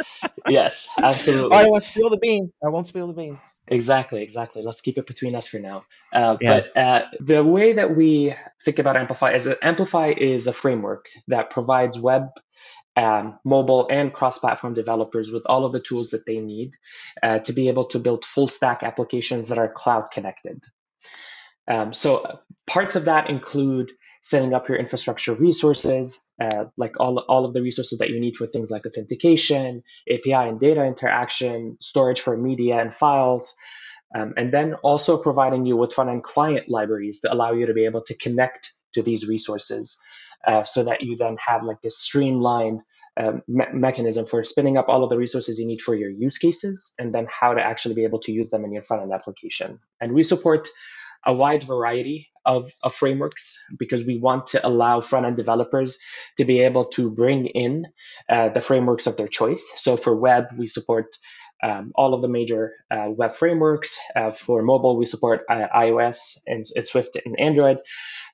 yes, 0.48 0.88
absolutely. 0.98 1.58
I 1.58 1.66
won't 1.66 1.84
spill 1.84 2.10
the 2.10 2.18
beans. 2.18 2.52
I 2.64 2.70
won't 2.70 2.88
spill 2.88 3.08
the 3.08 3.14
beans. 3.14 3.58
Exactly, 3.68 4.24
exactly. 4.24 4.62
Let's 4.64 4.80
keep 4.80 4.98
it 4.98 5.06
between 5.06 5.36
us 5.36 5.48
for 5.48 5.60
now. 5.60 5.84
Uh, 6.14 6.38
yeah. 6.40 6.62
But 6.62 6.78
uh, 6.82 7.06
the 7.20 7.44
way 7.44 7.74
that 7.74 7.96
we 7.96 8.34
think 8.64 8.80
about 8.80 8.96
Amplify 8.96 9.34
is 9.34 9.44
that 9.44 9.60
Amplify 9.62 10.14
is 10.16 10.48
a 10.48 10.54
framework 10.54 11.08
that 11.28 11.50
provides 11.50 12.00
web, 12.00 12.28
um, 12.96 13.38
mobile, 13.44 13.88
and 13.90 14.14
cross-platform 14.14 14.74
developers 14.74 15.32
with 15.32 15.44
all 15.48 15.66
of 15.66 15.74
the 15.74 15.82
tools 15.82 16.12
that 16.12 16.26
they 16.26 16.40
need 16.40 16.72
uh, 17.22 17.40
to 17.40 17.52
be 17.52 17.68
able 17.68 17.86
to 17.88 18.00
build 18.00 18.24
full-stack 18.24 18.84
applications 18.84 19.50
that 19.50 19.58
are 19.58 19.70
cloud 19.70 20.12
connected. 20.12 20.64
Um, 21.68 21.92
so 21.92 22.40
parts 22.68 22.96
of 22.96 23.06
that 23.06 23.30
include 23.30 23.92
setting 24.22 24.54
up 24.54 24.70
your 24.70 24.78
infrastructure 24.78 25.34
resources, 25.34 26.32
uh, 26.40 26.66
like 26.78 27.00
all, 27.00 27.20
all 27.28 27.44
of 27.44 27.54
the 27.54 27.62
resources 27.62 28.00
that 28.00 28.12
you 28.12 28.20
need 28.20 28.36
for 28.36 28.46
things 28.46 28.70
like 28.70 28.86
authentication, 28.86 29.84
API 30.12 30.34
and 30.34 30.60
data 30.60 30.84
interaction, 30.86 31.76
storage 31.82 32.22
for 32.22 32.38
media 32.38 32.80
and 32.80 32.94
files, 32.94 33.56
um, 34.16 34.34
and 34.38 34.52
then 34.52 34.76
also 34.76 35.18
providing 35.18 35.66
you 35.66 35.76
with 35.76 35.94
front-end 35.94 36.24
client 36.24 36.70
libraries 36.70 37.22
that 37.22 37.34
allow 37.34 37.52
you 37.52 37.66
to 37.66 37.74
be 37.74 37.86
able 37.86 38.04
to 38.04 38.16
connect 38.16 38.72
to 38.94 39.02
these 39.02 39.28
resources 39.28 40.00
uh, 40.46 40.64
so 40.64 40.84
that 40.84 41.02
you 41.02 41.16
then 41.16 41.38
have 41.46 41.64
like 41.64 41.82
this 41.82 41.98
streamlined 41.98 42.82
um, 43.18 43.42
me- 43.48 43.66
mechanism 43.74 44.26
for 44.26 44.44
spinning 44.44 44.78
up 44.78 44.88
all 44.88 45.04
of 45.04 45.10
the 45.10 45.18
resources 45.18 45.60
you 45.60 45.68
need 45.68 45.82
for 45.82 45.96
your 45.96 46.10
use 46.10 46.38
cases 46.38 46.94
and 47.00 47.14
then 47.14 47.28
how 47.28 47.54
to 47.54 47.62
actually 47.62 47.96
be 47.96 48.04
able 48.04 48.20
to 48.20 48.32
use 48.32 48.50
them 48.50 48.64
in 48.66 48.72
your 48.72 48.84
front-end 48.84 49.12
application. 49.12 49.80
And 50.00 50.14
we 50.14 50.24
support 50.24 50.68
a 51.26 51.34
wide 51.34 51.64
variety 51.64 52.30
of, 52.46 52.72
of 52.82 52.94
frameworks 52.94 53.64
because 53.78 54.04
we 54.04 54.18
want 54.18 54.48
to 54.48 54.66
allow 54.66 55.02
front 55.02 55.26
end 55.26 55.38
developers 55.38 56.00
to 56.38 56.46
be 56.46 56.62
able 56.62 56.86
to 56.86 57.12
bring 57.12 57.48
in 57.48 57.86
uh, 58.30 58.50
the 58.50 58.62
frameworks 58.62 59.08
of 59.08 59.18
their 59.18 59.28
choice. 59.28 59.72
So 59.76 59.98
for 59.98 60.16
web, 60.16 60.46
we 60.58 60.68
support 60.68 61.16
um, 61.64 61.92
all 61.96 62.14
of 62.14 62.22
the 62.22 62.28
major 62.28 62.74
uh, 62.90 63.08
web 63.10 63.36
frameworks. 63.36 64.00
Uh, 64.16 64.32
for 64.32 64.64
mobile, 64.64 64.98
we 64.98 65.06
support 65.06 65.42
uh, 65.50 65.68
iOS 65.76 66.40
and, 66.48 66.66
and, 66.76 66.86
Swift 66.86 67.18
and 67.24 67.40
Android. 67.40 67.78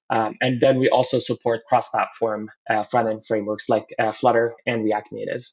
Um, 0.10 0.36
and 0.42 0.62
then 0.62 0.80
we 0.80 0.90
also 0.90 1.20
support 1.20 1.66
cross 1.68 1.90
platform 1.90 2.50
uh, 2.70 2.84
front 2.84 3.10
end 3.10 3.26
frameworks 3.26 3.68
like 3.68 3.86
uh, 4.00 4.12
Flutter 4.12 4.56
and 4.66 4.86
React 4.86 5.10
Native. 5.12 5.44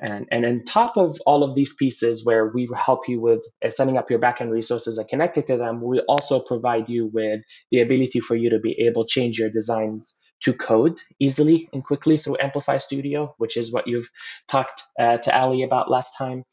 And, 0.00 0.26
and 0.30 0.46
on 0.46 0.64
top 0.64 0.96
of 0.96 1.18
all 1.26 1.42
of 1.42 1.54
these 1.54 1.74
pieces 1.74 2.24
where 2.24 2.46
we 2.46 2.68
help 2.76 3.08
you 3.08 3.20
with 3.20 3.44
uh, 3.64 3.70
setting 3.70 3.98
up 3.98 4.10
your 4.10 4.20
backend 4.20 4.50
resources 4.50 4.96
and 4.96 5.08
connected 5.08 5.46
to 5.48 5.56
them, 5.56 5.80
we 5.80 6.00
also 6.00 6.40
provide 6.40 6.88
you 6.88 7.06
with 7.06 7.42
the 7.70 7.80
ability 7.80 8.20
for 8.20 8.36
you 8.36 8.50
to 8.50 8.60
be 8.60 8.72
able 8.86 9.04
to 9.04 9.12
change 9.12 9.38
your 9.38 9.50
designs 9.50 10.16
to 10.40 10.52
code 10.52 10.98
easily 11.18 11.68
and 11.72 11.82
quickly 11.82 12.16
through 12.16 12.36
Amplify 12.40 12.76
Studio, 12.76 13.34
which 13.38 13.56
is 13.56 13.72
what 13.72 13.88
you've 13.88 14.08
talked 14.48 14.82
uh, 14.98 15.18
to 15.18 15.36
Ali 15.36 15.64
about 15.64 15.90
last 15.90 16.12
time. 16.16 16.44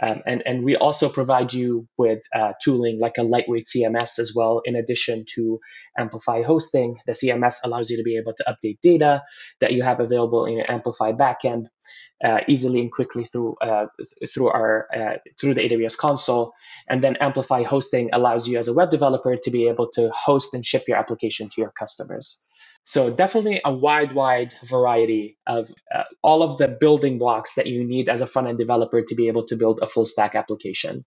Um, 0.00 0.22
and, 0.26 0.42
and 0.46 0.64
we 0.64 0.76
also 0.76 1.08
provide 1.08 1.52
you 1.52 1.88
with 1.98 2.20
uh, 2.34 2.52
tooling 2.62 3.00
like 3.00 3.18
a 3.18 3.24
lightweight 3.24 3.66
CMS 3.66 4.20
as 4.20 4.32
well, 4.34 4.62
in 4.64 4.76
addition 4.76 5.24
to 5.34 5.58
Amplify 5.98 6.42
hosting. 6.42 6.98
The 7.06 7.12
CMS 7.12 7.56
allows 7.64 7.90
you 7.90 7.96
to 7.96 8.04
be 8.04 8.16
able 8.16 8.32
to 8.34 8.44
update 8.44 8.78
data 8.80 9.24
that 9.60 9.72
you 9.72 9.82
have 9.82 9.98
available 9.98 10.46
in 10.46 10.54
your 10.54 10.70
Amplify 10.70 11.12
backend 11.12 11.66
uh, 12.24 12.40
easily 12.48 12.80
and 12.80 12.90
quickly 12.92 13.24
through 13.24 13.56
uh, 13.60 13.86
through 14.32 14.48
our 14.48 14.88
uh, 14.94 15.18
through 15.38 15.54
the 15.54 15.62
AWS 15.62 15.96
console. 15.96 16.52
And 16.88 17.02
then 17.02 17.16
Amplify 17.20 17.62
hosting 17.62 18.10
allows 18.12 18.48
you 18.48 18.58
as 18.58 18.68
a 18.68 18.74
web 18.74 18.90
developer 18.90 19.36
to 19.36 19.50
be 19.50 19.68
able 19.68 19.88
to 19.90 20.10
host 20.10 20.54
and 20.54 20.64
ship 20.64 20.84
your 20.88 20.96
application 20.96 21.48
to 21.50 21.60
your 21.60 21.70
customers. 21.70 22.44
So 22.84 23.10
definitely 23.10 23.60
a 23.64 23.74
wide, 23.74 24.12
wide 24.12 24.54
variety 24.64 25.36
of 25.46 25.70
uh, 25.94 26.04
all 26.22 26.42
of 26.42 26.56
the 26.56 26.68
building 26.68 27.18
blocks 27.18 27.54
that 27.54 27.66
you 27.66 27.84
need 27.84 28.08
as 28.08 28.20
a 28.20 28.26
front 28.26 28.48
end 28.48 28.58
developer 28.58 29.02
to 29.02 29.14
be 29.14 29.28
able 29.28 29.44
to 29.46 29.56
build 29.56 29.80
a 29.82 29.86
full 29.86 30.06
stack 30.06 30.34
application. 30.34 31.04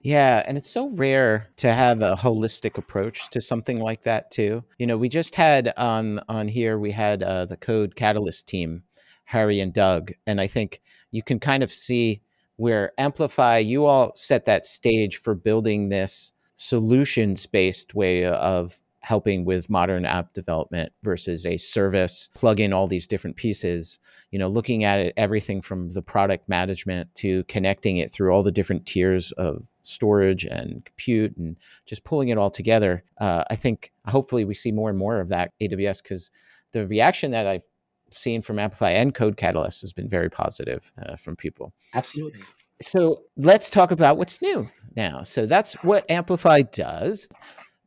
Yeah, 0.00 0.42
and 0.46 0.56
it's 0.56 0.70
so 0.70 0.90
rare 0.90 1.48
to 1.56 1.72
have 1.72 2.02
a 2.02 2.14
holistic 2.14 2.78
approach 2.78 3.28
to 3.30 3.40
something 3.40 3.78
like 3.78 4.02
that 4.02 4.30
too. 4.30 4.64
You 4.78 4.86
know, 4.86 4.96
we 4.96 5.08
just 5.08 5.34
had 5.34 5.72
on 5.76 6.20
on 6.28 6.48
here 6.48 6.78
we 6.78 6.92
had 6.92 7.22
uh, 7.22 7.44
the 7.44 7.56
Code 7.56 7.94
Catalyst 7.94 8.48
team, 8.48 8.82
Harry 9.28 9.60
and 9.60 9.74
Doug, 9.74 10.12
and 10.26 10.40
I 10.40 10.46
think 10.46 10.80
you 11.10 11.22
can 11.22 11.38
kind 11.38 11.62
of 11.62 11.70
see 11.70 12.22
where 12.56 12.92
Amplify 12.96 13.58
you 13.58 13.84
all 13.84 14.10
set 14.14 14.46
that 14.46 14.64
stage 14.64 15.18
for 15.18 15.34
building 15.34 15.90
this 15.90 16.32
solutions 16.54 17.44
based 17.44 17.94
way 17.94 18.24
of 18.24 18.80
helping 19.00 19.44
with 19.44 19.68
modern 19.68 20.06
app 20.06 20.32
development 20.32 20.92
versus 21.02 21.44
a 21.44 21.58
service 21.58 22.30
plug 22.34 22.58
in 22.58 22.72
all 22.72 22.86
these 22.86 23.06
different 23.06 23.36
pieces 23.36 24.00
you 24.32 24.38
know 24.38 24.48
looking 24.48 24.82
at 24.82 24.98
it 24.98 25.14
everything 25.16 25.62
from 25.62 25.88
the 25.90 26.02
product 26.02 26.48
management 26.48 27.08
to 27.14 27.44
connecting 27.44 27.98
it 27.98 28.10
through 28.10 28.32
all 28.32 28.42
the 28.42 28.50
different 28.50 28.84
tiers 28.86 29.30
of 29.32 29.68
storage 29.82 30.44
and 30.44 30.84
compute 30.84 31.36
and 31.36 31.56
just 31.86 32.02
pulling 32.02 32.28
it 32.28 32.38
all 32.38 32.50
together. 32.50 33.04
Uh, 33.18 33.44
i 33.50 33.54
think 33.54 33.92
hopefully 34.06 34.44
we 34.44 34.54
see 34.54 34.72
more 34.72 34.90
and 34.90 34.98
more 34.98 35.20
of 35.20 35.28
that 35.28 35.52
AWS 35.62 36.02
because 36.02 36.30
the 36.72 36.86
reaction 36.86 37.30
that 37.30 37.46
i've 37.46 37.62
seen 38.10 38.42
from 38.42 38.58
Amplify 38.58 38.90
and 38.90 39.14
Code 39.14 39.36
Catalyst 39.36 39.80
has 39.82 39.92
been 39.92 40.08
very 40.08 40.30
positive 40.30 40.90
uh, 41.00 41.16
from 41.16 41.36
people 41.36 41.72
Absolutely. 41.94 42.40
so 42.82 43.22
let's 43.36 43.70
talk 43.70 43.90
about 43.90 44.16
what's 44.16 44.40
new 44.42 44.66
now 44.96 45.22
so 45.22 45.46
that's 45.46 45.74
what 45.82 46.10
amplify 46.10 46.62
does 46.62 47.28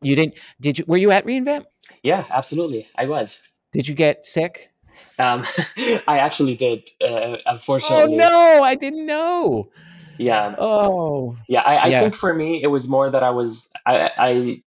you 0.01 0.16
didn't? 0.16 0.36
Did 0.60 0.80
you? 0.80 0.86
Were 0.88 0.98
you 0.98 1.12
at 1.12 1.25
reInvent? 1.25 1.66
Yeah, 2.04 2.25
absolutely. 2.32 2.88
I 2.98 3.06
was. 3.06 3.40
Did 3.72 3.88
you 3.88 3.94
get 3.96 4.25
sick? 4.25 4.72
Um, 5.20 5.44
I 6.08 6.18
actually 6.20 6.56
did. 6.56 6.90
Uh, 7.00 7.06
Oh 7.08 7.38
unfortunately. 7.46 8.16
no, 8.18 8.63
I 8.63 8.75
didn't 8.75 9.06
know. 9.06 9.70
Yeah. 10.18 10.56
Oh, 10.58 11.38
Yeah. 11.48 11.62
I, 11.62 11.84
I 11.84 11.88
Yeah. 11.90 12.00
think 12.01 12.16
for 12.16 12.34
me, 12.34 12.63
it 12.63 12.68
was 12.68 12.90
more 12.90 13.10
that 13.10 13.22
I 13.24 13.30
was. 13.30 13.70
I, 13.86 14.12
I 14.18 14.63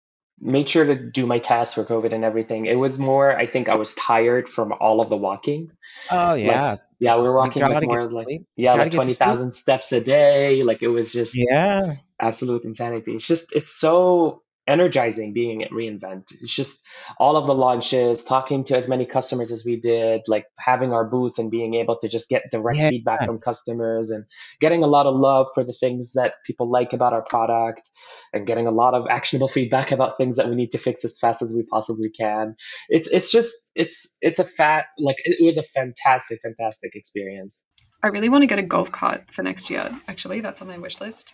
made 0.41 0.69
sure 0.69 0.85
to 0.85 0.95
do 0.95 1.25
my 1.25 1.39
tests 1.39 1.73
for 1.73 1.83
COVID 1.83 2.13
and 2.13 2.23
everything. 2.23 2.65
It 2.65 2.75
was 2.75 2.97
more. 2.99 3.35
I 3.35 3.45
think 3.45 3.69
I 3.69 3.75
was 3.75 3.93
tired 3.93 4.47
from 4.47 4.73
all 4.79 5.01
of 5.01 5.09
the 5.09 5.17
walking. 5.17 5.71
oh 6.09 6.33
yeah. 6.33 6.77
Yeah, 6.99 7.15
we 7.15 7.23
were 7.23 7.35
walking 7.35 7.61
like 7.61 7.83
more 7.83 8.05
like 8.07 8.25
sleep. 8.25 8.45
yeah, 8.57 8.73
like 8.73 8.91
twenty 8.91 9.13
sleep. 9.13 9.53
steps 9.53 9.91
a 9.93 10.01
day. 10.01 10.63
Like 10.63 10.81
it 10.81 10.89
was 10.89 11.13
just 11.13 11.33
Yeah. 11.35 11.95
absolute 12.19 12.65
insanity. 12.65 13.15
It's 13.15 13.25
just 13.25 13.55
it's 13.55 13.71
so 13.71 14.41
energizing 14.69 15.33
being 15.33 15.63
at 15.63 15.71
reInvent. 15.71 16.31
It's 16.41 16.55
just 16.55 16.85
all 17.17 17.35
of 17.35 17.47
the 17.47 17.55
launches, 17.55 18.23
talking 18.23 18.63
to 18.65 18.75
as 18.75 18.87
many 18.87 19.05
customers 19.05 19.51
as 19.51 19.65
we 19.65 19.75
did, 19.77 20.21
like 20.27 20.45
having 20.57 20.93
our 20.93 21.03
booth 21.05 21.39
and 21.39 21.49
being 21.49 21.73
able 21.73 21.97
to 21.97 22.07
just 22.07 22.29
get 22.29 22.43
direct 22.51 22.77
Yeah. 22.77 22.89
feedback 22.89 23.25
from 23.25 23.39
customers 23.39 24.11
and 24.11 24.25
getting 24.59 24.83
a 24.83 24.87
lot 24.87 25.05
of 25.07 25.15
love 25.15 25.47
for 25.53 25.63
the 25.63 25.73
things 25.73 26.13
that 26.13 26.35
people 26.45 26.69
like 26.69 26.93
about 26.93 27.13
our 27.13 27.23
product 27.23 27.89
and 28.31 28.45
getting 28.45 28.67
a 28.67 28.71
lot 28.71 28.93
of 28.93 29.07
actionable 29.09 29.47
feedback 29.47 29.91
about 29.91 30.17
things 30.17 30.37
that 30.37 30.47
we 30.47 30.55
need 30.55 30.71
to 30.71 30.77
fix 30.77 31.03
as 31.03 31.17
fast 31.19 31.41
as 31.41 31.51
we 31.53 31.63
possibly 31.63 32.09
can. 32.11 32.55
It's 32.89 33.07
it's 33.07 33.31
just 33.31 33.53
it's 33.75 34.17
it's 34.21 34.39
a 34.39 34.43
fat 34.43 34.85
like 34.99 35.15
it 35.25 35.43
was 35.43 35.57
a 35.57 35.63
fantastic 35.63 36.41
fantastic 36.41 36.95
experience. 36.95 37.63
I 38.03 38.07
really 38.07 38.29
want 38.29 38.43
to 38.43 38.47
get 38.47 38.59
a 38.59 38.63
golf 38.63 38.91
cart 38.91 39.33
for 39.33 39.43
next 39.43 39.69
year. 39.69 39.89
Actually, 40.07 40.39
that's 40.39 40.61
on 40.61 40.67
my 40.67 40.77
wish 40.77 41.01
list. 41.01 41.33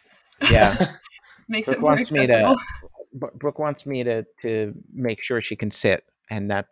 Yeah. 0.51 0.93
Makes 1.47 1.67
Brooke 1.67 1.77
it 1.77 1.81
more 1.81 1.91
wants 1.91 2.11
me 2.11 2.25
to- 2.25 2.33
accessible. 2.33 2.55
Bro- 2.81 2.89
Brooke 3.15 3.59
wants 3.59 3.85
me 3.85 4.03
to 4.03 4.25
to 4.41 4.73
make 4.93 5.23
sure 5.23 5.41
she 5.41 5.55
can 5.55 5.71
sit, 5.71 6.03
and 6.29 6.51
that 6.51 6.67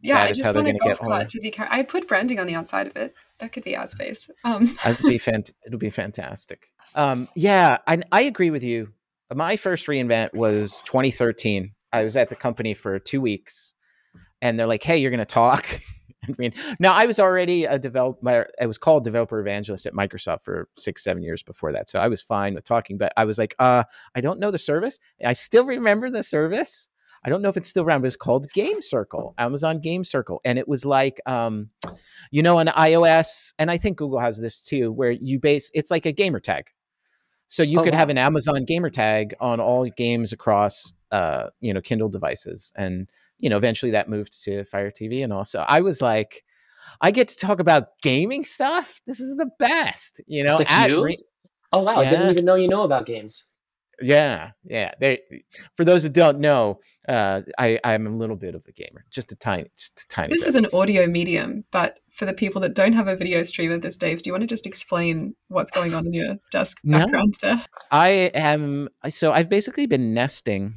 Yeah, 0.00 0.14
that 0.14 0.26
I 0.26 0.30
is 0.30 0.38
just 0.38 0.46
how 0.46 0.52
they're 0.52 0.62
want 0.62 0.76
a 0.76 0.78
gonna 0.78 0.94
get 0.94 1.28
to 1.30 1.40
be. 1.40 1.50
Car- 1.50 1.68
I 1.70 1.82
put 1.82 2.08
branding 2.08 2.38
on 2.38 2.46
the 2.46 2.54
outside 2.54 2.86
of 2.86 2.96
it. 2.96 3.14
That 3.38 3.52
could 3.52 3.64
be 3.64 3.74
ad 3.74 3.90
space. 3.90 4.30
Um, 4.44 4.62
It'd 4.86 5.04
be 5.06 5.18
fant- 5.18 5.52
it'll 5.66 5.78
be 5.78 5.90
fantastic. 5.90 6.70
Um, 6.94 7.28
yeah, 7.34 7.78
I 7.86 8.02
I 8.12 8.22
agree 8.22 8.50
with 8.50 8.64
you. 8.64 8.92
My 9.32 9.56
first 9.56 9.86
reInvent 9.86 10.34
was 10.34 10.82
2013. 10.86 11.72
I 11.92 12.04
was 12.04 12.16
at 12.16 12.28
the 12.28 12.36
company 12.36 12.74
for 12.74 12.98
two 12.98 13.20
weeks, 13.20 13.74
and 14.42 14.58
they're 14.58 14.66
like, 14.66 14.82
"Hey, 14.82 14.98
you're 14.98 15.10
going 15.10 15.18
to 15.18 15.24
talk." 15.24 15.80
I 16.38 16.40
mean, 16.40 16.54
now 16.78 16.92
I 16.92 17.06
was 17.06 17.18
already 17.20 17.64
a 17.64 17.78
developer. 17.78 18.48
I 18.60 18.66
was 18.66 18.78
called 18.78 19.04
developer 19.04 19.38
evangelist 19.40 19.86
at 19.86 19.94
Microsoft 19.94 20.42
for 20.42 20.68
six, 20.76 21.02
seven 21.04 21.22
years 21.22 21.42
before 21.42 21.72
that, 21.72 21.88
so 21.88 22.00
I 22.00 22.08
was 22.08 22.22
fine 22.22 22.54
with 22.54 22.64
talking. 22.64 22.98
But 22.98 23.12
I 23.16 23.24
was 23.24 23.38
like, 23.38 23.54
"Uh, 23.58 23.84
I 24.14 24.20
don't 24.20 24.40
know 24.40 24.50
the 24.50 24.58
service. 24.58 24.98
I 25.24 25.32
still 25.34 25.64
remember 25.64 26.10
the 26.10 26.22
service. 26.22 26.88
I 27.22 27.28
don't 27.28 27.42
know 27.42 27.50
if 27.50 27.56
it's 27.58 27.68
still 27.68 27.84
around, 27.84 28.00
but 28.00 28.06
it's 28.06 28.16
called 28.16 28.50
Game 28.52 28.80
Circle, 28.80 29.34
Amazon 29.36 29.80
Game 29.80 30.04
Circle, 30.04 30.40
and 30.44 30.58
it 30.58 30.66
was 30.66 30.86
like, 30.86 31.20
um, 31.26 31.68
you 32.30 32.42
know, 32.42 32.58
on 32.58 32.66
iOS, 32.68 33.52
and 33.58 33.70
I 33.70 33.76
think 33.76 33.98
Google 33.98 34.18
has 34.20 34.40
this 34.40 34.62
too, 34.62 34.90
where 34.90 35.10
you 35.10 35.38
base 35.38 35.70
it's 35.74 35.90
like 35.90 36.06
a 36.06 36.12
gamer 36.12 36.40
tag. 36.40 36.70
So 37.48 37.62
you 37.64 37.80
Oh, 37.80 37.84
could 37.84 37.94
have 37.94 38.10
an 38.10 38.18
Amazon 38.18 38.64
gamer 38.64 38.90
tag 38.90 39.34
on 39.40 39.60
all 39.60 39.84
games 39.84 40.32
across, 40.32 40.92
uh, 41.10 41.48
you 41.60 41.74
know, 41.74 41.80
Kindle 41.80 42.08
devices, 42.08 42.72
and 42.76 43.08
you 43.40 43.50
know, 43.50 43.56
eventually 43.56 43.92
that 43.92 44.08
moved 44.08 44.42
to 44.44 44.64
Fire 44.64 44.90
TV, 44.90 45.24
and 45.24 45.32
also 45.32 45.64
I 45.66 45.80
was 45.80 46.00
like, 46.00 46.44
I 47.00 47.10
get 47.10 47.28
to 47.28 47.36
talk 47.36 47.60
about 47.60 47.88
gaming 48.02 48.44
stuff. 48.44 49.00
This 49.06 49.20
is 49.20 49.36
the 49.36 49.50
best, 49.58 50.20
you 50.26 50.44
know. 50.44 50.58
It's 50.58 50.70
like 50.70 50.88
you? 50.90 51.02
Re- 51.04 51.16
Oh 51.72 51.82
wow, 51.82 52.00
I 52.00 52.08
didn't 52.08 52.30
even 52.30 52.44
know 52.44 52.56
you 52.56 52.66
know 52.68 52.82
about 52.82 53.06
games. 53.06 53.46
yeah, 54.02 54.50
yeah. 54.64 54.92
They, 54.98 55.20
for 55.76 55.84
those 55.84 56.02
that 56.02 56.12
don't 56.12 56.40
know, 56.40 56.80
uh, 57.08 57.42
I 57.58 57.78
I'm 57.84 58.06
a 58.08 58.10
little 58.10 58.34
bit 58.34 58.54
of 58.56 58.64
a 58.66 58.72
gamer, 58.72 59.04
just 59.10 59.30
a 59.30 59.36
tiny, 59.36 59.70
just 59.76 60.00
a 60.04 60.08
tiny. 60.08 60.32
this 60.32 60.42
bit. 60.42 60.48
is 60.48 60.54
an 60.56 60.66
audio 60.72 61.06
medium, 61.06 61.64
but 61.70 61.98
for 62.10 62.26
the 62.26 62.32
people 62.34 62.60
that 62.62 62.74
don't 62.74 62.92
have 62.94 63.06
a 63.06 63.14
video 63.14 63.42
stream 63.44 63.70
of 63.70 63.82
this, 63.82 63.96
Dave, 63.96 64.20
do 64.22 64.28
you 64.28 64.32
want 64.32 64.42
to 64.42 64.48
just 64.48 64.66
explain 64.66 65.36
what's 65.48 65.70
going 65.70 65.94
on 65.94 66.06
in 66.06 66.12
your 66.12 66.36
desk 66.50 66.78
No. 66.82 66.98
background 66.98 67.34
there? 67.40 67.64
I 67.92 68.08
am 68.34 68.88
so 69.10 69.32
I've 69.32 69.48
basically 69.48 69.86
been 69.86 70.12
nesting 70.12 70.74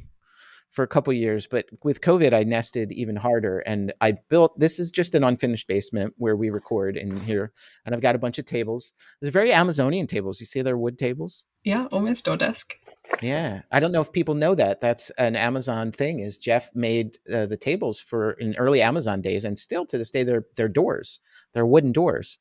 for 0.74 0.82
a 0.82 0.88
couple 0.88 1.12
years, 1.12 1.46
but 1.46 1.66
with 1.84 2.00
COVID, 2.00 2.34
I 2.34 2.42
nested 2.42 2.90
even 2.92 3.16
harder, 3.16 3.60
and 3.60 3.92
I 4.00 4.12
built. 4.28 4.58
This 4.58 4.80
is 4.80 4.90
just 4.90 5.14
an 5.14 5.22
unfinished 5.22 5.68
basement 5.68 6.14
where 6.18 6.36
we 6.36 6.50
record 6.50 6.96
in 6.96 7.20
here, 7.20 7.52
and 7.86 7.94
I've 7.94 8.00
got 8.00 8.16
a 8.16 8.18
bunch 8.18 8.38
of 8.38 8.44
tables. 8.44 8.92
They're 9.20 9.30
very 9.30 9.52
Amazonian 9.52 10.08
tables. 10.08 10.40
You 10.40 10.46
see, 10.46 10.62
they're 10.62 10.76
wood 10.76 10.98
tables. 10.98 11.44
Yeah, 11.62 11.86
almost 11.92 12.24
door 12.24 12.36
desk. 12.36 12.74
Yeah, 13.22 13.62
I 13.70 13.78
don't 13.78 13.92
know 13.92 14.00
if 14.00 14.12
people 14.12 14.34
know 14.34 14.54
that. 14.56 14.80
That's 14.80 15.10
an 15.10 15.36
Amazon 15.36 15.92
thing. 15.92 16.18
Is 16.18 16.36
Jeff 16.36 16.70
made 16.74 17.18
uh, 17.32 17.46
the 17.46 17.56
tables 17.56 18.00
for 18.00 18.32
in 18.32 18.56
early 18.56 18.82
Amazon 18.82 19.20
days, 19.20 19.44
and 19.44 19.58
still 19.58 19.86
to 19.86 19.96
this 19.96 20.10
day, 20.10 20.24
they're 20.24 20.46
they're 20.56 20.68
doors. 20.68 21.20
They're 21.52 21.66
wooden 21.66 21.92
doors. 21.92 22.40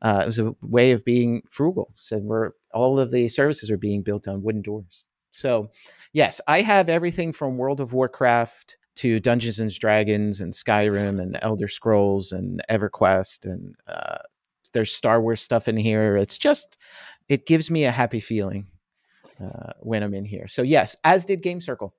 Uh, 0.00 0.20
it 0.22 0.26
was 0.26 0.38
a 0.38 0.54
way 0.60 0.92
of 0.92 1.04
being 1.04 1.42
frugal. 1.50 1.92
So 1.94 2.18
we're 2.18 2.50
all 2.72 2.98
of 2.98 3.10
the 3.10 3.28
services 3.28 3.70
are 3.70 3.76
being 3.76 4.02
built 4.02 4.28
on 4.28 4.42
wooden 4.42 4.62
doors. 4.62 5.04
So, 5.32 5.70
yes, 6.12 6.40
I 6.46 6.62
have 6.62 6.88
everything 6.88 7.32
from 7.32 7.58
World 7.58 7.80
of 7.80 7.92
Warcraft 7.92 8.76
to 8.96 9.18
Dungeons 9.18 9.58
and 9.58 9.70
Dragons 9.72 10.40
and 10.40 10.52
Skyrim 10.52 11.20
and 11.20 11.38
Elder 11.42 11.68
Scrolls 11.68 12.32
and 12.32 12.62
EverQuest 12.70 13.46
and 13.46 13.74
uh, 13.88 14.18
there's 14.72 14.92
Star 14.92 15.20
Wars 15.20 15.40
stuff 15.40 15.68
in 15.68 15.76
here. 15.76 16.16
It's 16.16 16.38
just 16.38 16.78
it 17.28 17.46
gives 17.46 17.70
me 17.70 17.84
a 17.84 17.90
happy 17.90 18.20
feeling 18.20 18.66
uh, 19.40 19.72
when 19.80 20.02
I'm 20.02 20.14
in 20.14 20.24
here. 20.24 20.46
So 20.48 20.62
yes, 20.62 20.96
as 21.04 21.24
did 21.24 21.42
Game 21.42 21.60
Circle. 21.60 21.94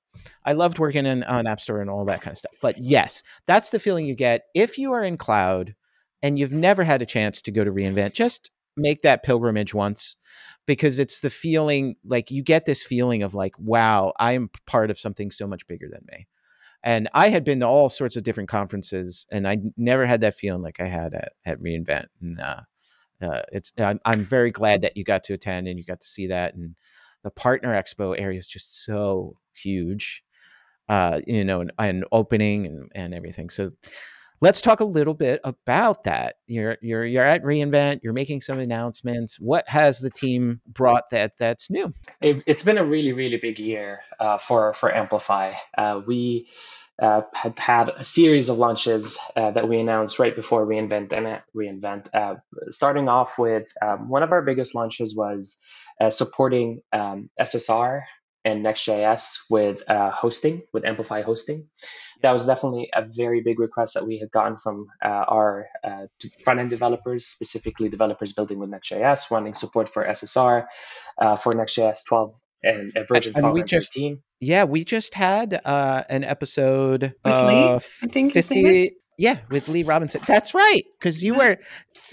I 0.46 0.54
loved 0.54 0.80
working 0.80 1.06
in 1.06 1.24
on 1.24 1.48
App 1.48 1.60
Store 1.60 1.82
and 1.82 1.90
all 1.90 2.06
that 2.06 2.22
kind 2.22 2.34
of 2.34 2.38
stuff. 2.38 2.54
But 2.62 2.76
yes, 2.80 3.24
that's 3.48 3.72
the 3.72 3.80
feeling 3.80 4.06
you 4.06 4.16
get 4.16 4.44
if 4.54 4.78
you 4.78 4.94
are 4.94 5.04
in 5.04 5.18
cloud 5.18 5.76
and 6.22 6.38
you've 6.38 6.54
never 6.54 6.84
had 6.84 7.02
a 7.02 7.06
chance 7.06 7.42
to 7.42 7.52
go 7.52 7.64
to 7.64 7.72
reInvent. 7.72 8.14
Just 8.14 8.52
make 8.76 9.02
that 9.02 9.24
pilgrimage 9.24 9.74
once 9.74 10.16
because 10.66 11.00
it's 11.00 11.20
the 11.20 11.30
feeling 11.30 11.96
like 12.06 12.32
you 12.32 12.42
get 12.42 12.66
this 12.66 12.84
feeling 12.84 13.24
of 13.24 13.34
like, 13.34 13.58
wow, 13.60 14.14
I 14.18 14.34
am 14.34 14.50
part 14.66 14.90
of 14.90 15.00
something 15.00 15.32
so 15.32 15.46
much 15.48 15.68
bigger 15.68 15.88
than 15.92 16.06
me. 16.12 16.28
And 16.84 17.10
I 17.14 17.30
had 17.30 17.44
been 17.46 17.62
to 17.62 17.68
all 17.68 17.90
sorts 17.90 18.18
of 18.18 18.24
different 18.24 18.50
conferences, 18.50 19.26
and 19.32 19.48
I 19.48 19.58
never 19.78 20.06
had 20.06 20.22
that 20.22 20.34
feeling 20.34 20.62
like 20.62 20.82
I 20.82 20.88
had 20.88 21.14
at, 21.14 21.32
at 21.46 21.62
reInvent. 21.62 22.08
And 22.22 22.42
uh, 22.42 22.62
uh, 23.22 23.42
it's 23.54 23.72
I'm, 23.78 24.00
I'm 24.04 24.24
very 24.24 24.52
glad 24.52 24.82
that 24.82 24.98
you 24.98 25.06
got 25.06 25.24
to 25.24 25.34
attend 25.34 25.68
and 25.68 25.80
you 25.80 25.86
got 25.86 26.02
to 26.02 26.08
see 26.08 26.28
that. 26.28 26.56
And 26.56 26.76
the 27.24 27.32
partner 27.32 27.74
expo 27.74 28.20
area 28.20 28.38
is 28.38 28.50
just 28.50 28.84
so 28.84 29.38
huge, 29.54 30.24
uh, 30.90 31.22
you 31.26 31.46
know, 31.46 31.62
and, 31.62 31.72
and 31.80 32.06
opening 32.12 32.66
and, 32.66 32.92
and 32.94 33.14
everything. 33.14 33.50
So 33.50 33.70
let's 34.42 34.62
talk 34.62 34.80
a 34.80 34.86
little 34.86 35.14
bit 35.14 35.40
about 35.44 36.04
that. 36.04 36.36
You're 36.48 36.78
you're 36.82 37.06
you're 37.06 37.26
at 37.26 37.44
reInvent. 37.44 38.02
You're 38.04 38.14
making 38.14 38.42
some 38.42 38.60
announcements. 38.60 39.40
What 39.40 39.68
has 39.68 40.00
the 40.00 40.10
team 40.10 40.62
brought 40.68 41.10
that 41.12 41.34
that's 41.38 41.70
new? 41.70 41.94
It, 42.22 42.44
it's 42.46 42.64
been 42.64 42.78
a 42.78 42.84
really, 42.84 43.14
really 43.14 43.38
big 43.38 43.60
year 43.60 44.02
uh, 44.20 44.38
for 44.38 44.74
for 44.74 44.94
Amplify. 44.94 45.54
Uh, 45.78 46.02
we 46.06 46.50
uh, 47.02 47.22
had 47.34 47.58
had 47.58 47.90
a 47.90 48.04
series 48.04 48.50
of 48.50 48.58
launches 48.58 49.18
uh, 49.36 49.52
that 49.52 49.68
we 49.68 49.80
announced 49.80 50.20
right 50.20 50.36
before 50.36 50.66
reInvent 50.66 51.12
and 51.12 51.28
at 51.28 51.44
reInvent. 51.56 52.08
Uh, 52.14 52.36
starting 52.70 53.10
off 53.10 53.40
with 53.40 53.68
um, 53.82 54.10
one 54.10 54.24
of 54.24 54.32
our 54.32 54.42
biggest 54.42 54.76
launches 54.76 55.16
was 55.16 55.60
uh, 56.00 56.10
supporting 56.10 56.82
um, 56.92 57.30
SSR 57.40 58.02
and 58.46 58.62
Next.js 58.62 59.46
with 59.50 59.84
hosting, 59.88 60.64
with 60.74 60.86
Amplify 60.86 61.22
hosting. 61.22 61.70
That 62.24 62.32
was 62.32 62.46
definitely 62.46 62.90
a 62.96 63.06
very 63.06 63.42
big 63.42 63.60
request 63.60 63.94
that 63.94 64.08
we 64.08 64.18
had 64.18 64.32
gotten 64.32 64.58
from 64.58 64.88
uh, 65.06 65.08
our 65.28 65.68
uh, 65.84 66.08
front 66.44 66.60
end 66.62 66.70
developers, 66.70 67.26
specifically 67.26 67.90
developers 67.90 68.32
building 68.34 68.58
with 68.60 68.70
Next.js, 68.70 69.30
wanting 69.30 69.54
support 69.54 69.88
for 69.90 70.04
SSR, 70.08 70.66
uh, 71.22 71.36
for 71.36 71.54
Next.js 71.54 72.00
12 72.08 72.36
and 72.64 72.92
uh, 72.98 73.04
version 73.04 73.34
And 73.36 73.44
12 73.44 73.54
we 73.54 73.64
just- 73.64 73.94
13. 73.94 74.22
Yeah, 74.40 74.64
we 74.66 74.84
just 74.84 75.14
had 75.16 75.62
uh, 75.64 76.04
an 76.10 76.24
episode 76.26 77.14
With 77.24 77.42
Lee, 77.44 77.70
I 77.76 77.80
think 77.80 78.34
his 78.34 78.50
name 78.52 78.66
is? 78.66 78.90
Yeah, 79.18 79.38
with 79.50 79.70
Lee 79.70 79.84
Robinson. 79.84 80.22
That's 80.28 80.54
right, 80.54 80.82
because 81.00 81.24
you 81.24 81.36
were. 81.36 81.58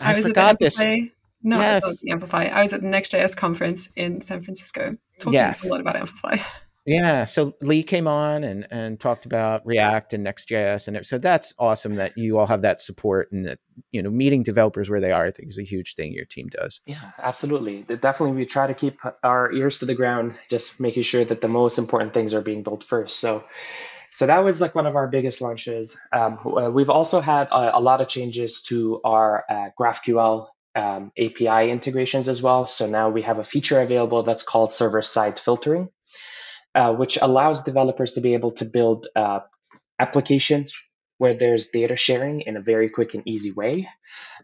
I, 0.00 0.12
I, 0.12 0.14
was 0.16 0.26
forgot 0.28 0.50
at 0.52 0.58
the 0.58 0.64
this. 0.66 0.78
Amplify. 0.80 1.06
No, 1.42 1.58
Yes. 1.58 1.82
it's 1.88 2.04
not 2.04 2.12
Amplify. 2.12 2.44
I 2.44 2.60
was 2.62 2.72
at 2.72 2.82
the 2.82 2.88
Next.js 2.88 3.36
conference 3.36 3.88
in 3.96 4.20
San 4.20 4.42
Francisco 4.42 4.92
talking 5.18 5.32
Yes. 5.32 5.66
a 5.68 5.72
lot 5.72 5.80
about 5.80 5.96
Amplify. 5.96 6.36
Yeah, 6.86 7.26
so 7.26 7.52
Lee 7.60 7.82
came 7.82 8.08
on 8.08 8.42
and 8.42 8.66
and 8.70 8.98
talked 8.98 9.26
about 9.26 9.66
React 9.66 10.14
and 10.14 10.24
Next.js, 10.24 10.88
and 10.88 11.04
so 11.04 11.18
that's 11.18 11.52
awesome 11.58 11.96
that 11.96 12.16
you 12.16 12.38
all 12.38 12.46
have 12.46 12.62
that 12.62 12.80
support 12.80 13.30
and 13.32 13.46
that 13.46 13.58
you 13.92 14.02
know 14.02 14.10
meeting 14.10 14.42
developers 14.42 14.88
where 14.88 15.00
they 15.00 15.12
are. 15.12 15.26
I 15.26 15.30
think 15.30 15.50
is 15.50 15.58
a 15.58 15.62
huge 15.62 15.94
thing 15.94 16.12
your 16.12 16.24
team 16.24 16.48
does. 16.48 16.80
Yeah, 16.86 17.12
absolutely. 17.22 17.82
Definitely, 17.82 18.36
we 18.36 18.46
try 18.46 18.66
to 18.66 18.74
keep 18.74 18.98
our 19.22 19.52
ears 19.52 19.78
to 19.78 19.86
the 19.86 19.94
ground, 19.94 20.36
just 20.48 20.80
making 20.80 21.02
sure 21.02 21.24
that 21.24 21.42
the 21.42 21.48
most 21.48 21.76
important 21.76 22.14
things 22.14 22.32
are 22.32 22.40
being 22.40 22.62
built 22.62 22.82
first. 22.82 23.18
So, 23.18 23.44
so 24.10 24.26
that 24.26 24.38
was 24.38 24.62
like 24.62 24.74
one 24.74 24.86
of 24.86 24.96
our 24.96 25.06
biggest 25.06 25.42
launches. 25.42 25.98
Um, 26.12 26.38
we've 26.72 26.90
also 26.90 27.20
had 27.20 27.48
a, 27.48 27.76
a, 27.76 27.80
lot 27.80 28.00
of 28.00 28.08
changes 28.08 28.62
to 28.62 29.02
our 29.04 29.44
uh, 29.50 29.68
GraphQL 29.78 30.48
um, 30.74 31.12
API 31.18 31.70
integrations 31.70 32.26
as 32.28 32.40
well. 32.40 32.64
So 32.64 32.86
now 32.86 33.10
we 33.10 33.22
have 33.22 33.38
a 33.38 33.44
feature 33.44 33.80
available 33.80 34.22
that's 34.22 34.42
called 34.42 34.72
server 34.72 35.02
side 35.02 35.38
filtering 35.38 35.90
uh, 36.74 36.92
which 36.92 37.18
allows 37.20 37.64
developers 37.64 38.14
to 38.14 38.20
be 38.20 38.34
able 38.34 38.52
to 38.52 38.64
build 38.64 39.06
uh, 39.16 39.40
applications 39.98 40.76
where 41.20 41.34
there's 41.34 41.68
data 41.68 41.94
sharing 41.96 42.40
in 42.40 42.56
a 42.56 42.62
very 42.62 42.88
quick 42.88 43.12
and 43.12 43.22
easy 43.28 43.52
way. 43.52 43.86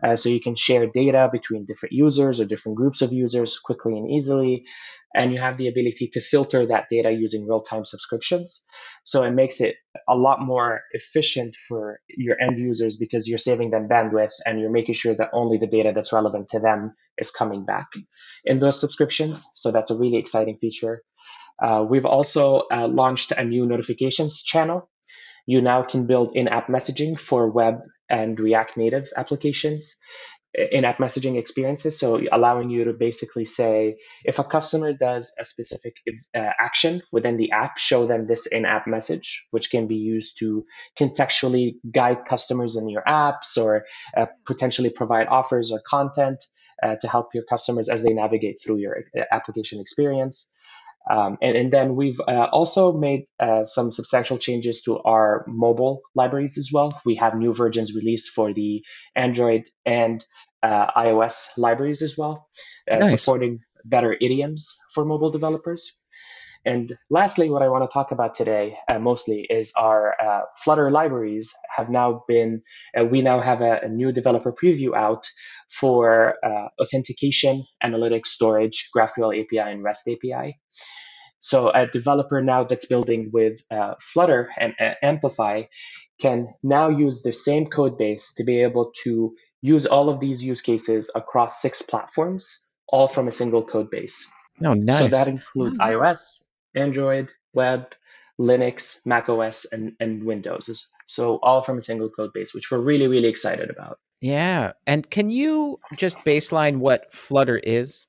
Uh, 0.04 0.14
so 0.14 0.28
you 0.28 0.40
can 0.40 0.54
share 0.54 0.86
data 0.86 1.30
between 1.32 1.64
different 1.64 1.94
users 1.94 2.38
or 2.38 2.44
different 2.44 2.76
groups 2.76 3.00
of 3.00 3.14
users 3.14 3.58
quickly 3.58 3.96
and 3.96 4.10
easily. 4.10 4.66
And 5.14 5.32
you 5.32 5.40
have 5.40 5.56
the 5.56 5.68
ability 5.68 6.08
to 6.12 6.20
filter 6.20 6.66
that 6.66 6.88
data 6.90 7.10
using 7.10 7.46
real 7.48 7.62
time 7.62 7.82
subscriptions. 7.82 8.66
So 9.04 9.22
it 9.22 9.30
makes 9.30 9.62
it 9.62 9.76
a 10.06 10.14
lot 10.14 10.42
more 10.42 10.82
efficient 10.92 11.56
for 11.66 12.00
your 12.08 12.36
end 12.42 12.58
users 12.58 12.98
because 12.98 13.26
you're 13.26 13.38
saving 13.38 13.70
them 13.70 13.88
bandwidth 13.88 14.34
and 14.44 14.60
you're 14.60 14.70
making 14.70 14.96
sure 14.96 15.14
that 15.14 15.30
only 15.32 15.56
the 15.56 15.66
data 15.66 15.92
that's 15.94 16.12
relevant 16.12 16.48
to 16.48 16.60
them 16.60 16.92
is 17.16 17.30
coming 17.30 17.64
back 17.64 17.86
in 18.44 18.58
those 18.58 18.78
subscriptions. 18.78 19.46
So 19.54 19.72
that's 19.72 19.90
a 19.90 19.96
really 19.96 20.18
exciting 20.18 20.58
feature. 20.58 21.00
Uh, 21.62 21.84
we've 21.88 22.04
also 22.04 22.64
uh, 22.72 22.86
launched 22.86 23.32
a 23.32 23.44
new 23.44 23.66
notifications 23.66 24.42
channel. 24.42 24.88
You 25.46 25.60
now 25.62 25.82
can 25.82 26.06
build 26.06 26.34
in-app 26.34 26.68
messaging 26.68 27.18
for 27.18 27.50
web 27.50 27.80
and 28.10 28.38
React 28.38 28.76
Native 28.76 29.08
applications, 29.16 29.98
in-app 30.54 30.98
messaging 30.98 31.36
experiences. 31.38 31.98
So 31.98 32.20
allowing 32.32 32.70
you 32.70 32.84
to 32.84 32.92
basically 32.92 33.44
say, 33.44 33.96
if 34.24 34.38
a 34.38 34.44
customer 34.44 34.92
does 34.92 35.34
a 35.38 35.44
specific 35.44 35.94
uh, 36.34 36.50
action 36.60 37.02
within 37.12 37.36
the 37.36 37.52
app, 37.52 37.78
show 37.78 38.06
them 38.06 38.26
this 38.26 38.46
in-app 38.46 38.86
message, 38.86 39.46
which 39.50 39.70
can 39.70 39.86
be 39.86 39.96
used 39.96 40.38
to 40.38 40.64
contextually 40.98 41.74
guide 41.90 42.24
customers 42.26 42.76
in 42.76 42.88
your 42.88 43.02
apps 43.06 43.56
or 43.56 43.84
uh, 44.16 44.26
potentially 44.46 44.90
provide 44.90 45.26
offers 45.28 45.70
or 45.70 45.80
content 45.86 46.42
uh, 46.82 46.96
to 47.00 47.08
help 47.08 47.28
your 47.34 47.44
customers 47.44 47.88
as 47.88 48.02
they 48.02 48.12
navigate 48.12 48.58
through 48.62 48.78
your 48.78 49.04
uh, 49.16 49.22
application 49.30 49.80
experience. 49.80 50.52
Um, 51.08 51.38
and, 51.40 51.56
and, 51.56 51.72
then 51.72 51.94
we've 51.94 52.20
uh, 52.20 52.48
also 52.50 52.92
made 52.92 53.26
uh, 53.38 53.64
some 53.64 53.92
substantial 53.92 54.38
changes 54.38 54.82
to 54.82 54.98
our 54.98 55.44
mobile 55.46 56.00
libraries 56.16 56.58
as 56.58 56.70
well. 56.72 56.90
We 57.04 57.14
have 57.16 57.36
new 57.36 57.54
versions 57.54 57.94
released 57.94 58.30
for 58.30 58.52
the 58.52 58.84
Android 59.14 59.68
and 59.84 60.24
uh, 60.62 60.90
iOS 60.96 61.50
libraries 61.56 62.02
as 62.02 62.18
well, 62.18 62.48
uh, 62.90 62.96
nice. 62.96 63.20
supporting 63.20 63.60
better 63.84 64.16
idioms 64.20 64.76
for 64.94 65.04
mobile 65.04 65.30
developers. 65.30 66.05
And 66.66 66.98
lastly, 67.08 67.48
what 67.48 67.62
I 67.62 67.68
want 67.68 67.88
to 67.88 67.94
talk 67.94 68.10
about 68.10 68.34
today 68.34 68.76
uh, 68.88 68.98
mostly 68.98 69.46
is 69.48 69.72
our 69.78 70.16
uh, 70.20 70.42
Flutter 70.62 70.90
libraries 70.90 71.54
have 71.74 71.88
now 71.88 72.24
been, 72.26 72.62
we 73.10 73.22
now 73.22 73.40
have 73.40 73.60
a, 73.60 73.80
a, 73.84 73.88
new 73.88 74.10
developer 74.10 74.52
preview 74.52 74.94
out 74.94 75.28
for 75.70 76.34
authentication, 76.80 77.64
analytics, 77.82 78.26
storage, 78.26 78.90
GraphQL 78.94 79.40
API, 79.40 79.70
and 79.70 79.84
REST 79.84 80.08
API. 80.08 80.58
So 81.38 81.70
a 81.70 81.86
developer 81.86 82.42
now 82.42 82.64
that's 82.64 82.86
building 82.86 83.30
with 83.32 83.60
uh, 83.70 83.94
Flutter 84.00 84.50
and 84.58 84.74
uh, 84.80 84.94
Amplify 85.02 85.64
can 86.20 86.48
now 86.62 86.88
use 86.88 87.22
the 87.22 87.32
same 87.32 87.66
code 87.66 87.98
base 87.98 88.34
to 88.34 88.44
be 88.44 88.62
able 88.62 88.92
to 89.04 89.34
use 89.60 89.86
all 89.86 90.08
of 90.08 90.20
these 90.20 90.42
use 90.42 90.62
cases 90.62 91.10
across 91.14 91.60
six 91.60 91.82
platforms, 91.82 92.68
all 92.88 93.06
from 93.06 93.28
a 93.28 93.30
single 93.30 93.62
code 93.62 93.90
base. 93.90 94.30
Oh, 94.64 94.72
nice. 94.72 94.98
So 94.98 95.08
that 95.08 95.28
includes 95.28 95.78
iOS, 95.78 96.44
Android, 96.76 97.30
web, 97.54 97.94
Linux, 98.38 99.04
Mac 99.06 99.28
OS, 99.28 99.64
and, 99.66 99.94
and 99.98 100.24
Windows. 100.24 100.90
So 101.06 101.38
all 101.42 101.62
from 101.62 101.78
a 101.78 101.80
single 101.80 102.10
code 102.10 102.32
base, 102.32 102.54
which 102.54 102.70
we're 102.70 102.80
really, 102.80 103.08
really 103.08 103.28
excited 103.28 103.70
about. 103.70 103.98
Yeah. 104.20 104.72
And 104.86 105.08
can 105.08 105.30
you 105.30 105.78
just 105.96 106.18
baseline 106.18 106.78
what 106.78 107.12
Flutter 107.12 107.58
is? 107.58 108.06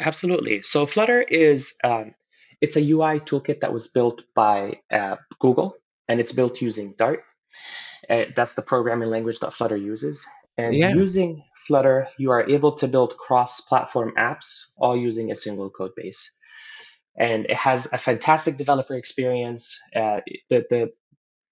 Absolutely. 0.00 0.62
So 0.62 0.86
Flutter 0.86 1.20
is 1.22 1.76
um, 1.82 2.14
it's 2.60 2.76
a 2.76 2.80
UI 2.80 3.20
toolkit 3.20 3.60
that 3.60 3.72
was 3.72 3.88
built 3.88 4.22
by 4.34 4.80
uh, 4.90 5.16
Google, 5.38 5.76
and 6.08 6.20
it's 6.20 6.32
built 6.32 6.60
using 6.60 6.94
Dart. 6.96 7.22
Uh, 8.08 8.24
that's 8.34 8.54
the 8.54 8.62
programming 8.62 9.08
language 9.08 9.40
that 9.40 9.54
Flutter 9.54 9.76
uses. 9.76 10.26
And 10.58 10.74
yeah. 10.74 10.94
using 10.94 11.42
Flutter, 11.66 12.08
you 12.18 12.30
are 12.30 12.48
able 12.48 12.72
to 12.72 12.88
build 12.88 13.16
cross-platform 13.16 14.14
apps 14.18 14.72
all 14.78 14.96
using 14.96 15.30
a 15.30 15.34
single 15.34 15.70
code 15.70 15.92
base. 15.96 16.40
And 17.18 17.46
it 17.46 17.56
has 17.56 17.92
a 17.92 17.98
fantastic 17.98 18.56
developer 18.56 18.94
experience. 18.94 19.80
Uh, 19.94 20.20
the, 20.50 20.64
the 20.68 20.92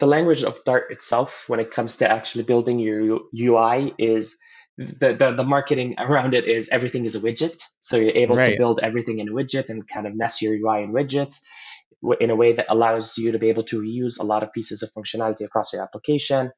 the 0.00 0.07
language 0.07 0.42
of 0.42 0.62
Dart 0.64 0.90
itself, 0.90 1.44
when 1.46 1.61
it 1.61 1.70
comes 1.70 1.98
to 1.98 2.11
actually 2.11 2.44
building 2.44 2.79
your 2.81 3.20
UI, 3.33 3.94
is 3.96 4.37
the, 4.77 5.14
the, 5.14 5.31
the 5.31 5.44
marketing 5.44 5.94
around 5.98 6.35
it 6.35 6.46
is 6.46 6.68
everything 6.68 7.05
is 7.05 7.14
a 7.14 7.20
widget. 7.20 7.62
So 7.81 7.96
you're 7.96 8.16
able 8.16 8.37
right. 8.37 8.50
to 8.50 8.57
build 8.57 8.81
everything 8.83 9.20
in 9.20 9.29
a 9.29 9.33
widget 9.33 9.70
and 9.70 9.87
kind 9.87 10.07
of 10.07 10.16
nest 10.16 10.42
your 10.42 10.55
UI 10.55 10.83
in 10.83 10.92
widgets 10.92 11.44
in 12.20 12.31
a 12.31 12.37
way 12.37 12.53
that 12.53 12.66
allows 12.68 13.16
you 13.16 13.33
to 13.33 13.38
be 13.38 13.48
able 13.48 13.62
to 13.64 13.81
reuse 13.81 14.20
a 14.20 14.24
lot 14.24 14.42
of 14.42 14.53
pieces 14.53 14.83
of 14.83 14.90
functionality 14.90 15.44
across 15.44 15.72
your 15.72 15.83
application. 15.83 16.50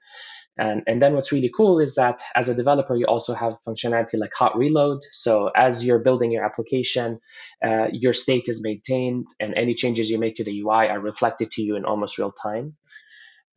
And, 0.58 0.82
and 0.86 1.02
then 1.02 1.14
what's 1.14 1.32
really 1.32 1.50
cool 1.54 1.80
is 1.80 1.96
that 1.96 2.20
as 2.34 2.48
a 2.48 2.54
developer, 2.54 2.96
you 2.96 3.04
also 3.04 3.34
have 3.34 3.58
functionality 3.66 4.18
like 4.18 4.32
hot 4.34 4.56
reload. 4.56 5.00
So 5.10 5.50
as 5.54 5.84
you're 5.84 5.98
building 5.98 6.32
your 6.32 6.44
application, 6.44 7.20
uh, 7.64 7.88
your 7.92 8.12
state 8.12 8.44
is 8.48 8.62
maintained 8.62 9.26
and 9.38 9.54
any 9.54 9.74
changes 9.74 10.10
you 10.10 10.18
make 10.18 10.36
to 10.36 10.44
the 10.44 10.60
UI 10.60 10.88
are 10.88 11.00
reflected 11.00 11.50
to 11.52 11.62
you 11.62 11.76
in 11.76 11.84
almost 11.84 12.16
real 12.16 12.32
time. 12.32 12.76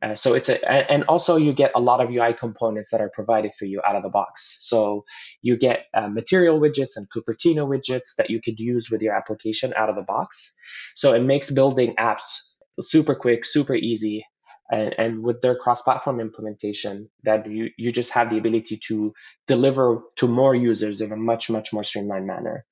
Uh, 0.01 0.15
so 0.15 0.33
it's 0.33 0.47
a, 0.47 0.91
and 0.91 1.03
also 1.05 1.35
you 1.35 1.51
get 1.51 1.71
a 1.75 1.79
lot 1.79 1.99
of 1.99 2.09
UI 2.09 2.33
components 2.33 2.91
that 2.91 3.01
are 3.01 3.09
provided 3.09 3.51
for 3.57 3.65
you 3.65 3.81
out 3.85 3.95
of 3.95 4.03
the 4.03 4.09
box. 4.09 4.57
So 4.61 5.03
you 5.41 5.57
get 5.57 5.85
uh, 5.93 6.07
material 6.07 6.59
widgets 6.59 6.91
and 6.95 7.07
Cupertino 7.09 7.67
widgets 7.67 8.15
that 8.17 8.29
you 8.29 8.41
could 8.41 8.59
use 8.59 8.89
with 8.89 9.01
your 9.01 9.13
application 9.13 9.73
out 9.75 9.89
of 9.89 9.95
the 9.95 10.01
box. 10.01 10.55
So 10.95 11.13
it 11.13 11.21
makes 11.21 11.51
building 11.51 11.95
apps 11.99 12.53
super 12.79 13.13
quick, 13.13 13.43
super 13.43 13.75
easy. 13.75 14.25
And, 14.71 14.93
and 14.97 15.23
with 15.23 15.41
their 15.41 15.55
cross-platform 15.55 16.19
implementation, 16.19 17.09
that 17.23 17.49
you, 17.49 17.69
you 17.77 17.91
just 17.91 18.11
have 18.11 18.29
the 18.29 18.37
ability 18.37 18.77
to 18.87 19.13
deliver 19.47 20.01
to 20.17 20.27
more 20.27 20.53
users 20.53 21.01
in 21.01 21.11
a 21.11 21.15
much, 21.15 21.49
much 21.49 21.73
more 21.73 21.83
streamlined 21.83 22.27
manner. 22.27 22.65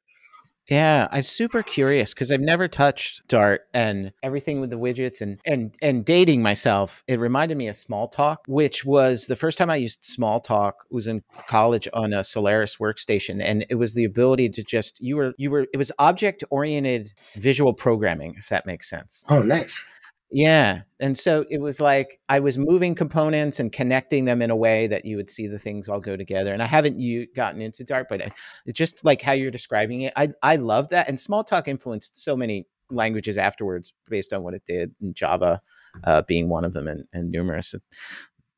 Yeah, 0.70 1.08
I'm 1.12 1.24
super 1.24 1.64
curious 1.64 2.14
because 2.14 2.30
I've 2.30 2.42
never 2.42 2.68
touched 2.68 3.26
Dart 3.30 3.62
and 3.74 4.12
everything 4.22 4.60
with 4.60 4.70
the 4.70 4.78
widgets 4.78 5.22
and 5.22 5.40
and 5.46 5.74
and 5.82 6.04
dating 6.04 6.42
myself. 6.42 7.04
It 7.08 7.20
reminded 7.20 7.58
me 7.58 7.70
of 7.70 7.76
Smalltalk, 7.76 8.38
which 8.48 8.84
was 8.84 9.28
the 9.28 9.38
first 9.38 9.58
time 9.58 9.70
I 9.70 9.78
used 9.78 10.02
Smalltalk 10.02 10.74
was 10.92 11.08
in 11.08 11.24
college 11.48 11.88
on 11.94 12.12
a 12.12 12.22
Solaris 12.22 12.78
workstation, 12.78 13.42
and 13.42 13.66
it 13.70 13.76
was 13.76 13.94
the 13.94 14.04
ability 14.04 14.50
to 14.50 14.64
just 14.64 15.00
you 15.00 15.16
were 15.16 15.34
you 15.38 15.52
were 15.52 15.68
it 15.74 15.78
was 15.78 15.92
object 16.00 16.44
oriented 16.50 17.14
visual 17.38 17.74
programming, 17.74 18.36
if 18.38 18.50
that 18.50 18.66
makes 18.66 18.90
sense. 18.90 19.24
Oh, 19.30 19.40
nice. 19.40 19.90
Yeah. 20.30 20.82
And 21.00 21.18
so 21.18 21.46
it 21.50 21.62
was 21.62 21.80
like 21.80 22.20
I 22.28 22.40
was 22.40 22.58
moving 22.58 22.96
components 22.96 23.60
and 23.60 23.72
connecting 23.72 24.26
them 24.26 24.42
in 24.42 24.50
a 24.50 24.56
way 24.56 24.88
that 24.88 25.06
you 25.06 25.16
would 25.16 25.30
see 25.30 25.48
the 25.48 25.60
things 25.60 25.88
all 25.88 26.02
go 26.02 26.18
together. 26.18 26.52
And 26.52 26.62
I 26.62 26.66
haven't 26.66 27.00
you 27.00 27.28
gotten 27.34 27.62
into 27.62 27.84
Dart, 27.84 28.08
but 28.10 28.22
it's 28.66 28.78
just 28.78 29.06
like 29.06 29.22
how 29.22 29.32
you're 29.32 29.52
describing 29.52 30.02
it. 30.02 30.14
I 30.16 30.30
I 30.44 30.58
love 30.58 30.90
that. 30.90 31.08
And 31.08 31.18
Smalltalk 31.18 31.68
influenced 31.68 32.22
so 32.22 32.36
many 32.36 32.68
languages 32.90 33.38
afterwards 33.38 33.94
based 34.10 34.34
on 34.34 34.44
what 34.44 34.54
it 34.54 34.64
did, 34.66 34.94
and 35.02 35.16
Java 35.16 35.62
uh, 36.04 36.22
being 36.24 36.50
one 36.50 36.66
of 36.66 36.74
them, 36.74 36.88
and, 36.88 37.06
and 37.14 37.32
numerous. 37.32 37.74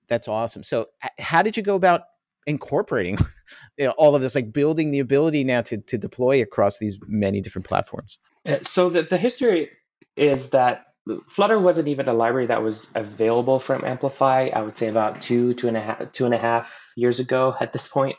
That's 0.08 0.28
awesome. 0.28 0.64
So 0.64 0.88
how 1.20 1.44
did 1.44 1.56
you 1.56 1.62
go 1.62 1.76
about 1.76 2.02
incorporating 2.48 3.18
you 3.78 3.86
know, 3.86 3.92
all 3.92 4.16
of 4.16 4.22
this, 4.22 4.34
like 4.34 4.52
building 4.52 4.90
the 4.90 5.00
ability 5.00 5.44
now 5.44 5.62
to 5.62 5.78
to 5.78 5.98
deploy 6.00 6.42
across 6.42 6.80
these 6.80 6.98
many 7.08 7.42
different 7.42 7.68
platforms? 7.68 8.18
Uh, 8.46 8.58
so 8.64 8.90
the, 8.90 9.04
the 9.04 9.18
history 9.18 9.70
is 10.16 10.50
that 10.52 10.86
Flutter 11.30 11.60
wasn't 11.60 11.88
even 11.90 12.08
a 12.08 12.14
library 12.14 12.48
that 12.48 12.64
was 12.64 12.94
available 12.96 13.60
from 13.60 13.86
Amplify. 13.86 14.50
I 14.54 14.62
would 14.62 14.76
say 14.76 14.88
about 14.88 15.22
two, 15.22 15.54
two 15.54 15.68
and 15.68 15.78
a 15.78 15.82
half, 15.82 16.12
two 16.12 16.26
and 16.26 16.34
a 16.34 16.38
half 16.38 16.92
years 16.96 17.20
ago 17.20 17.56
at 17.62 17.74
this 17.74 17.88
point. 17.88 18.18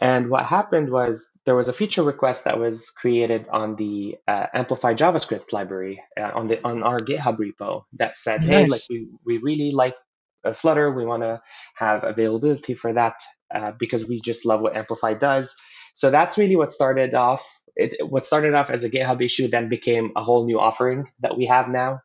And 0.00 0.30
what 0.30 0.44
happened 0.46 0.90
was 0.90 1.30
there 1.46 1.56
was 1.56 1.68
a 1.68 1.72
feature 1.72 2.02
request 2.02 2.44
that 2.44 2.58
was 2.58 2.90
created 2.90 3.46
on 3.50 3.76
the 3.76 4.16
uh, 4.28 4.46
Amplify 4.54 4.94
JavaScript 4.94 5.52
library 5.52 6.02
uh, 6.20 6.30
on 6.34 6.48
the 6.48 6.64
on 6.64 6.82
our 6.82 7.02
GitHub 7.02 7.38
repo 7.38 7.84
that 7.94 8.16
said, 8.16 8.42
nice. 8.42 8.46
"Hey, 8.46 8.66
like 8.66 8.82
we 8.90 9.08
we 9.24 9.38
really 9.38 9.70
like 9.72 9.96
uh, 10.44 10.52
Flutter. 10.52 10.92
We 10.92 11.06
want 11.06 11.22
to 11.22 11.42
have 11.76 12.04
availability 12.04 12.74
for 12.74 12.92
that 12.92 13.14
uh, 13.54 13.72
because 13.78 14.06
we 14.06 14.20
just 14.20 14.46
love 14.46 14.62
what 14.62 14.76
Amplify 14.76 15.14
does." 15.14 15.56
So 15.94 16.10
that's 16.10 16.38
really 16.38 16.56
what 16.56 16.72
started 16.72 17.14
off 17.14 17.46
it, 17.76 18.08
what 18.08 18.24
started 18.24 18.54
off 18.54 18.70
as 18.70 18.84
a 18.84 18.90
GitHub 18.90 19.20
issue 19.20 19.48
then 19.48 19.68
became 19.68 20.12
a 20.16 20.22
whole 20.22 20.46
new 20.46 20.60
offering 20.60 21.10
that 21.20 21.36
we 21.36 21.46
have 21.46 21.68
now 21.68 22.00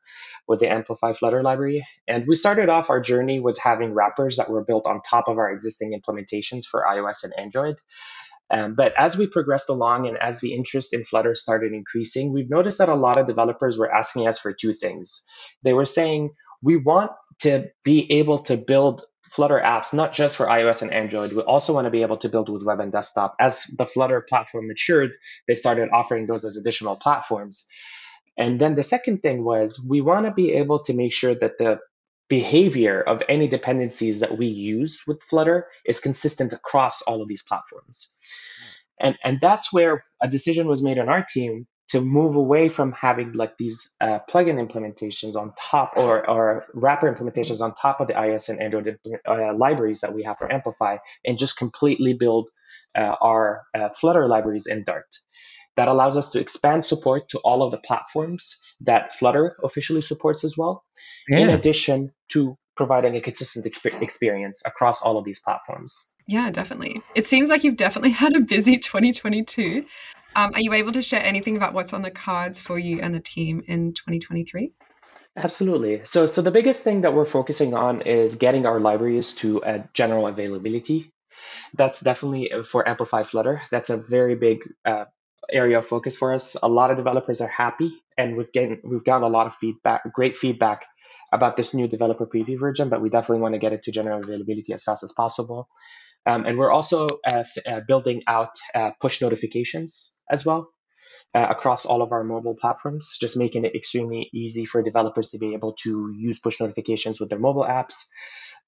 with 0.47 0.59
the 0.59 0.71
Amplify 0.71 1.13
Flutter 1.13 1.43
library. 1.43 1.85
And 2.07 2.25
we 2.27 2.35
started 2.35 2.69
off 2.69 2.89
our 2.89 2.99
journey 2.99 3.39
with 3.39 3.57
having 3.57 3.93
wrappers 3.93 4.37
that 4.37 4.49
were 4.49 4.63
built 4.63 4.87
on 4.87 5.01
top 5.01 5.27
of 5.27 5.37
our 5.37 5.51
existing 5.51 5.99
implementations 5.99 6.65
for 6.65 6.85
iOS 6.89 7.23
and 7.23 7.33
Android. 7.37 7.75
Um, 8.51 8.73
but 8.73 8.93
as 8.97 9.15
we 9.15 9.27
progressed 9.27 9.69
along 9.69 10.07
and 10.07 10.17
as 10.17 10.39
the 10.39 10.55
interest 10.55 10.93
in 10.93 11.03
Flutter 11.03 11.35
started 11.35 11.71
increasing, 11.71 12.33
we've 12.33 12.49
noticed 12.49 12.79
that 12.79 12.89
a 12.89 12.95
lot 12.95 13.19
of 13.19 13.27
developers 13.27 13.77
were 13.77 13.93
asking 13.93 14.27
us 14.27 14.39
for 14.39 14.53
two 14.53 14.73
things. 14.73 15.25
They 15.63 15.73
were 15.73 15.85
saying, 15.85 16.31
we 16.61 16.75
want 16.75 17.11
to 17.41 17.69
be 17.83 18.11
able 18.13 18.39
to 18.39 18.57
build 18.57 19.03
Flutter 19.31 19.61
apps, 19.63 19.93
not 19.93 20.13
just 20.13 20.37
for 20.37 20.45
iOS 20.47 20.81
and 20.81 20.91
Android. 20.91 21.33
We 21.33 21.41
also 21.41 21.73
want 21.73 21.85
to 21.85 21.91
be 21.91 22.01
able 22.01 22.17
to 22.17 22.29
build 22.29 22.49
with 22.49 22.63
web 22.63 22.79
and 22.79 22.91
desktop. 22.91 23.35
As 23.39 23.63
the 23.63 23.85
Flutter 23.85 24.21
platform 24.27 24.67
matured, 24.67 25.11
they 25.47 25.55
started 25.55 25.89
offering 25.93 26.25
those 26.25 26.45
as 26.45 26.57
additional 26.57 26.95
platforms. 26.95 27.67
And 28.37 28.59
then 28.59 28.75
the 28.75 28.83
second 28.83 29.21
thing 29.21 29.43
was 29.43 29.85
we 29.87 30.01
want 30.01 30.25
to 30.25 30.31
be 30.31 30.53
able 30.53 30.83
to 30.83 30.93
make 30.93 31.13
sure 31.13 31.35
that 31.35 31.57
the 31.57 31.79
behavior 32.29 33.01
of 33.01 33.23
any 33.27 33.47
dependencies 33.47 34.21
that 34.21 34.37
we 34.37 34.47
use 34.47 35.01
with 35.07 35.21
Flutter 35.23 35.67
is 35.85 35.99
consistent 35.99 36.53
across 36.53 37.01
all 37.01 37.21
of 37.21 37.27
these 37.27 37.41
platforms. 37.41 38.13
And, 38.99 39.17
and 39.23 39.41
that's 39.41 39.73
where 39.73 40.03
a 40.21 40.27
decision 40.27 40.67
was 40.67 40.83
made 40.83 40.99
on 40.99 41.09
our 41.09 41.25
team 41.27 41.67
to 41.89 42.01
move 42.01 42.35
away 42.35 42.69
from 42.69 42.91
having 42.91 43.33
like 43.33 43.57
these 43.57 43.95
uh, 43.99 44.19
plugin 44.29 44.63
implementations 44.65 45.35
on 45.35 45.53
top 45.57 45.97
or, 45.97 46.27
or 46.29 46.65
wrapper 46.73 47.11
implementations 47.11 47.61
on 47.61 47.73
top 47.73 47.99
of 47.99 48.07
the 48.07 48.13
iOS 48.13 48.49
and 48.49 48.61
Android 48.61 48.97
uh, 49.27 49.53
libraries 49.55 50.01
that 50.01 50.13
we 50.13 50.23
have 50.23 50.37
for 50.37 50.51
Amplify 50.51 50.97
and 51.25 51.37
just 51.37 51.57
completely 51.57 52.13
build 52.13 52.49
uh, 52.95 53.15
our 53.21 53.63
uh, 53.75 53.89
Flutter 53.89 54.27
libraries 54.27 54.67
in 54.67 54.83
Dart. 54.83 55.07
That 55.75 55.87
allows 55.87 56.17
us 56.17 56.31
to 56.31 56.39
expand 56.39 56.85
support 56.85 57.29
to 57.29 57.39
all 57.39 57.63
of 57.63 57.71
the 57.71 57.77
platforms 57.77 58.61
that 58.81 59.13
Flutter 59.13 59.55
officially 59.63 60.01
supports 60.01 60.43
as 60.43 60.55
well, 60.57 60.83
yeah. 61.27 61.39
in 61.39 61.49
addition 61.49 62.11
to 62.29 62.57
providing 62.75 63.15
a 63.15 63.21
consistent 63.21 63.65
exp- 63.65 64.01
experience 64.01 64.61
across 64.65 65.01
all 65.01 65.17
of 65.17 65.25
these 65.25 65.39
platforms. 65.39 66.13
Yeah, 66.27 66.51
definitely. 66.51 66.97
It 67.15 67.25
seems 67.25 67.49
like 67.49 67.63
you've 67.63 67.77
definitely 67.77 68.11
had 68.23 68.35
a 68.35 68.41
busy 68.41 68.77
2022. 68.77 69.85
Um, 70.35 70.51
are 70.53 70.61
you 70.61 70.73
able 70.73 70.91
to 70.91 71.01
share 71.01 71.23
anything 71.23 71.57
about 71.57 71.73
what's 71.73 71.93
on 71.93 72.01
the 72.01 72.11
cards 72.11 72.59
for 72.59 72.77
you 72.77 73.01
and 73.01 73.13
the 73.13 73.19
team 73.19 73.61
in 73.67 73.93
2023? 73.93 74.71
Absolutely. 75.35 76.01
So, 76.03 76.25
so 76.25 76.41
the 76.41 76.51
biggest 76.51 76.83
thing 76.83 77.01
that 77.01 77.13
we're 77.13 77.25
focusing 77.25 77.73
on 77.73 78.01
is 78.01 78.35
getting 78.35 78.65
our 78.65 78.79
libraries 78.79 79.33
to 79.35 79.61
a 79.63 79.87
general 79.93 80.27
availability. 80.27 81.11
That's 81.73 82.01
definitely 82.01 82.51
uh, 82.51 82.63
for 82.63 82.87
Amplify 82.87 83.23
Flutter. 83.23 83.61
That's 83.71 83.89
a 83.89 83.97
very 83.97 84.35
big 84.35 84.59
uh, 84.85 85.05
area 85.51 85.77
of 85.77 85.85
focus 85.85 86.15
for 86.17 86.33
us. 86.33 86.57
A 86.61 86.67
lot 86.67 86.91
of 86.91 86.97
developers 86.97 87.41
are 87.41 87.47
happy, 87.47 87.91
and 88.17 88.35
we've 88.35 88.51
gotten 88.51 88.81
we've 88.83 89.03
gotten 89.03 89.23
a 89.23 89.29
lot 89.29 89.47
of 89.47 89.55
feedback, 89.55 90.01
great 90.11 90.35
feedback 90.35 90.85
about 91.31 91.55
this 91.55 91.73
new 91.73 91.87
developer 91.87 92.25
preview 92.25 92.59
version. 92.59 92.89
But 92.89 93.01
we 93.01 93.09
definitely 93.09 93.41
want 93.41 93.53
to 93.53 93.59
get 93.59 93.71
it 93.71 93.83
to 93.83 93.91
general 93.91 94.19
availability 94.19 94.73
as 94.73 94.83
fast 94.83 95.03
as 95.03 95.11
possible. 95.11 95.69
Um, 96.25 96.45
and 96.45 96.57
we're 96.57 96.71
also 96.71 97.07
uh, 97.29 97.43
uh, 97.65 97.79
building 97.87 98.23
out 98.27 98.51
uh, 98.75 98.91
push 98.99 99.21
notifications 99.21 100.21
as 100.29 100.45
well 100.45 100.69
uh, 101.33 101.47
across 101.49 101.85
all 101.85 102.01
of 102.01 102.11
our 102.11 102.23
mobile 102.23 102.55
platforms, 102.55 103.17
just 103.19 103.37
making 103.37 103.65
it 103.65 103.75
extremely 103.75 104.29
easy 104.33 104.65
for 104.65 104.81
developers 104.81 105.31
to 105.31 105.37
be 105.37 105.53
able 105.53 105.73
to 105.83 106.13
use 106.17 106.39
push 106.39 106.59
notifications 106.59 107.19
with 107.19 107.29
their 107.29 107.39
mobile 107.39 107.63
apps. 107.63 108.07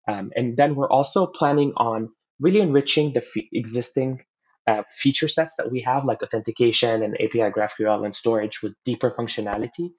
Um, 0.08 0.32
and 0.36 0.58
then 0.58 0.76
we're 0.76 0.90
also 0.90 1.28
planning 1.28 1.74
on 1.78 2.10
really 2.40 2.60
enriching 2.60 3.14
the 3.14 3.22
f- 3.22 3.44
existing 3.52 4.24
uh, 4.68 4.84
feature 4.96 5.28
sets 5.28 5.56
that 5.56 5.72
we 5.72 5.82
have, 5.82 6.06
like 6.06 6.22
authentication 6.22 7.02
and 7.02 7.16
API 7.16 7.52
GraphQL 7.52 8.06
and 8.06 8.14
storage 8.14 8.62
with 8.62 8.74
deeper 8.86 9.10
functionality, 9.10 9.92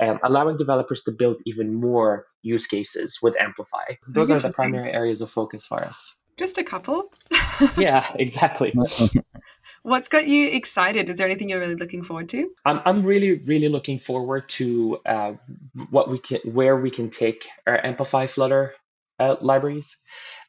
um, 0.00 0.18
allowing 0.22 0.56
developers 0.56 1.02
to 1.04 1.12
build 1.12 1.40
even 1.46 1.74
more 1.74 2.26
use 2.42 2.66
cases 2.66 3.18
with 3.22 3.38
Amplify. 3.40 3.94
Those 4.14 4.30
are 4.30 4.38
the 4.38 4.52
primary 4.52 4.92
areas 4.92 5.20
of 5.20 5.30
focus 5.30 5.66
for 5.66 5.82
us. 5.82 6.19
Just 6.36 6.58
a 6.58 6.64
couple. 6.64 7.12
yeah, 7.76 8.06
exactly. 8.14 8.72
What's 9.82 10.08
got 10.08 10.26
you 10.26 10.50
excited? 10.50 11.08
Is 11.08 11.18
there 11.18 11.26
anything 11.26 11.48
you're 11.48 11.60
really 11.60 11.74
looking 11.74 12.02
forward 12.02 12.28
to? 12.30 12.50
I'm, 12.64 12.80
I'm 12.84 13.02
really, 13.02 13.34
really 13.34 13.68
looking 13.68 13.98
forward 13.98 14.48
to 14.50 14.98
uh, 15.06 15.32
what 15.88 16.10
we 16.10 16.18
can, 16.18 16.40
where 16.44 16.76
we 16.76 16.90
can 16.90 17.08
take 17.08 17.48
our 17.66 17.84
Amplify 17.84 18.26
Flutter 18.26 18.74
uh, 19.18 19.36
libraries. 19.40 19.96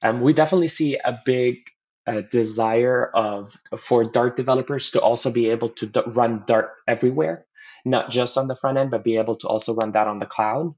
Um, 0.01 0.21
we 0.21 0.33
definitely 0.33 0.67
see 0.67 0.97
a 0.97 1.19
big 1.23 1.59
uh, 2.07 2.21
desire 2.21 3.05
of 3.05 3.55
for 3.77 4.03
Dart 4.03 4.35
developers 4.35 4.91
to 4.91 5.01
also 5.01 5.31
be 5.31 5.49
able 5.51 5.69
to 5.69 5.85
d- 5.85 6.01
run 6.07 6.43
Dart 6.45 6.71
everywhere, 6.87 7.45
not 7.85 8.09
just 8.09 8.37
on 8.37 8.47
the 8.47 8.55
front 8.55 8.77
end, 8.77 8.91
but 8.91 9.03
be 9.03 9.17
able 9.17 9.35
to 9.37 9.47
also 9.47 9.75
run 9.75 9.93
that 9.93 10.07
on 10.07 10.19
the 10.19 10.25
cloud. 10.25 10.73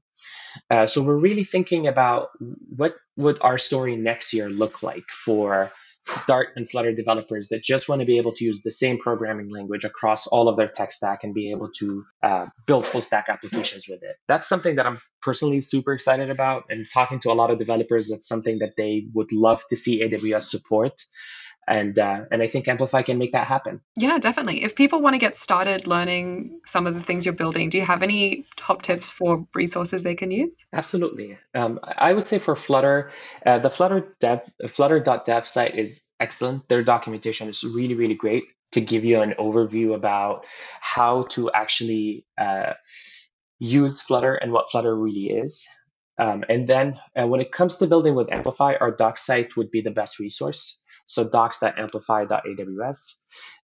Uh, 0.70 0.86
so 0.86 1.02
we're 1.02 1.18
really 1.18 1.44
thinking 1.44 1.86
about 1.86 2.28
what 2.76 2.94
would 3.16 3.38
our 3.40 3.58
story 3.58 3.96
next 3.96 4.32
year 4.32 4.48
look 4.48 4.82
like 4.82 5.04
for 5.08 5.72
Dart 6.26 6.48
and 6.56 6.68
Flutter 6.68 6.92
developers 6.92 7.48
that 7.48 7.62
just 7.62 7.88
want 7.88 8.00
to 8.00 8.04
be 8.04 8.18
able 8.18 8.32
to 8.32 8.44
use 8.44 8.62
the 8.62 8.70
same 8.70 8.98
programming 8.98 9.50
language 9.50 9.84
across 9.84 10.26
all 10.26 10.48
of 10.48 10.56
their 10.56 10.68
tech 10.68 10.92
stack 10.92 11.24
and 11.24 11.34
be 11.34 11.50
able 11.50 11.70
to 11.78 12.04
uh, 12.22 12.46
build 12.66 12.86
full 12.86 13.00
stack 13.00 13.28
applications 13.28 13.86
with 13.88 14.02
it. 14.02 14.16
That's 14.28 14.46
something 14.46 14.76
that 14.76 14.86
I'm 14.86 15.00
personally 15.22 15.60
super 15.62 15.92
excited 15.92 16.30
about. 16.30 16.64
And 16.68 16.84
talking 16.92 17.20
to 17.20 17.32
a 17.32 17.34
lot 17.34 17.50
of 17.50 17.58
developers, 17.58 18.10
that's 18.10 18.28
something 18.28 18.58
that 18.58 18.74
they 18.76 19.06
would 19.14 19.32
love 19.32 19.62
to 19.70 19.76
see 19.76 20.02
AWS 20.02 20.42
support 20.42 21.00
and 21.66 21.98
uh, 21.98 22.24
and 22.30 22.42
I 22.42 22.46
think 22.46 22.68
Amplify 22.68 23.02
can 23.02 23.18
make 23.18 23.32
that 23.32 23.46
happen. 23.46 23.80
Yeah, 23.96 24.18
definitely. 24.18 24.62
If 24.62 24.74
people 24.74 25.00
want 25.00 25.14
to 25.14 25.18
get 25.18 25.36
started 25.36 25.86
learning 25.86 26.60
some 26.64 26.86
of 26.86 26.94
the 26.94 27.00
things 27.00 27.24
you're 27.24 27.34
building, 27.34 27.68
do 27.68 27.78
you 27.78 27.84
have 27.84 28.02
any 28.02 28.44
top 28.56 28.82
tips 28.82 29.10
for 29.10 29.46
resources 29.54 30.02
they 30.02 30.14
can 30.14 30.30
use? 30.30 30.66
Absolutely. 30.72 31.38
Um, 31.54 31.80
I 31.84 32.12
would 32.12 32.24
say 32.24 32.38
for 32.38 32.54
Flutter, 32.54 33.10
uh, 33.46 33.58
the 33.58 33.70
Flutter 33.70 34.14
dev 34.20 34.42
Flutter.dev 34.68 35.46
site 35.46 35.76
is 35.76 36.02
excellent. 36.20 36.68
Their 36.68 36.82
documentation 36.82 37.48
is 37.48 37.64
really 37.64 37.94
really 37.94 38.14
great 38.14 38.44
to 38.72 38.80
give 38.80 39.04
you 39.04 39.22
an 39.22 39.34
overview 39.38 39.94
about 39.94 40.44
how 40.80 41.22
to 41.30 41.50
actually 41.52 42.26
uh, 42.36 42.72
use 43.58 44.00
Flutter 44.00 44.34
and 44.34 44.52
what 44.52 44.70
Flutter 44.70 44.94
really 44.94 45.26
is. 45.26 45.66
Um, 46.18 46.44
and 46.48 46.68
then 46.68 46.98
uh, 47.16 47.26
when 47.26 47.40
it 47.40 47.50
comes 47.50 47.76
to 47.76 47.86
building 47.86 48.14
with 48.14 48.32
Amplify, 48.32 48.74
our 48.80 48.92
doc 48.92 49.18
site 49.18 49.56
would 49.56 49.70
be 49.70 49.80
the 49.80 49.90
best 49.90 50.18
resource. 50.18 50.83
So 51.04 51.28
docs.amplify.aws. 51.28 53.14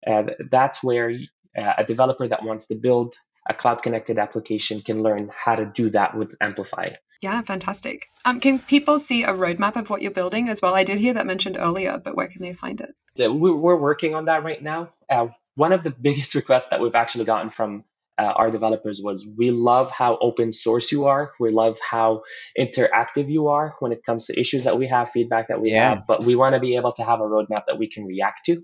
And 0.05 0.33
that's 0.51 0.83
where 0.83 1.11
uh, 1.57 1.73
a 1.79 1.85
developer 1.85 2.27
that 2.29 2.45
wants 2.45 2.67
to 2.67 2.75
build 2.75 3.15
a 3.49 3.55
cloud 3.55 3.83
connected 3.83 4.19
application 4.19 4.81
can 4.81 5.03
learn 5.03 5.31
how 5.35 5.55
to 5.55 5.65
do 5.67 5.91
that 5.91 6.17
with 6.17 6.35
Amplify. 6.41 6.87
Yeah, 7.23 7.43
fantastic. 7.43 8.07
Um, 8.25 8.41
can 8.41 8.59
people 8.59 8.99
see 8.99 9.25
a 9.25 9.33
roadmap 9.33 9.77
of 9.77 9.91
what 9.91 10.01
you're 10.01 10.11
building 10.11 10.49
as 10.49 10.63
well? 10.63 10.75
I 10.75 10.85
did 10.85 10.99
hear 10.99 11.13
that 11.15 11.27
mentioned 11.27 11.57
earlier, 11.59 11.99
but 11.99 12.17
where 12.17 12.29
can 12.29 12.43
they 12.43 12.55
find 12.55 12.81
it? 12.81 12.95
We're 13.31 13.77
working 13.77 14.15
on 14.15 14.27
that 14.27 14.43
right 14.43 14.63
now. 14.63 14.93
Uh, 15.09 15.29
one 15.55 15.73
of 15.73 15.83
the 15.83 15.91
biggest 16.01 16.35
requests 16.35 16.69
that 16.69 16.81
we've 16.81 16.95
actually 16.95 17.27
gotten 17.27 17.51
from 17.51 17.85
uh, 18.19 18.33
our 18.37 18.51
developers 18.51 19.01
was 19.03 19.27
we 19.39 19.51
love 19.51 19.91
how 19.91 20.19
open 20.21 20.53
source 20.53 20.93
you 20.93 21.07
are. 21.07 21.33
We 21.41 21.51
love 21.51 21.79
how 21.81 22.23
interactive 22.59 23.31
you 23.31 23.49
are 23.49 23.75
when 23.81 23.93
it 23.93 24.05
comes 24.05 24.27
to 24.27 24.39
issues 24.39 24.65
that 24.65 24.79
we 24.79 24.89
have, 24.89 25.11
feedback 25.11 25.49
that 25.49 25.61
we 25.61 25.71
yeah. 25.73 25.91
have, 25.91 26.07
but 26.07 26.23
we 26.25 26.37
want 26.37 26.55
to 26.55 26.61
be 26.61 26.77
able 26.77 26.93
to 26.93 27.05
have 27.05 27.21
a 27.21 27.25
roadmap 27.25 27.65
that 27.67 27.79
we 27.79 27.89
can 27.89 28.05
react 28.05 28.45
to 28.47 28.63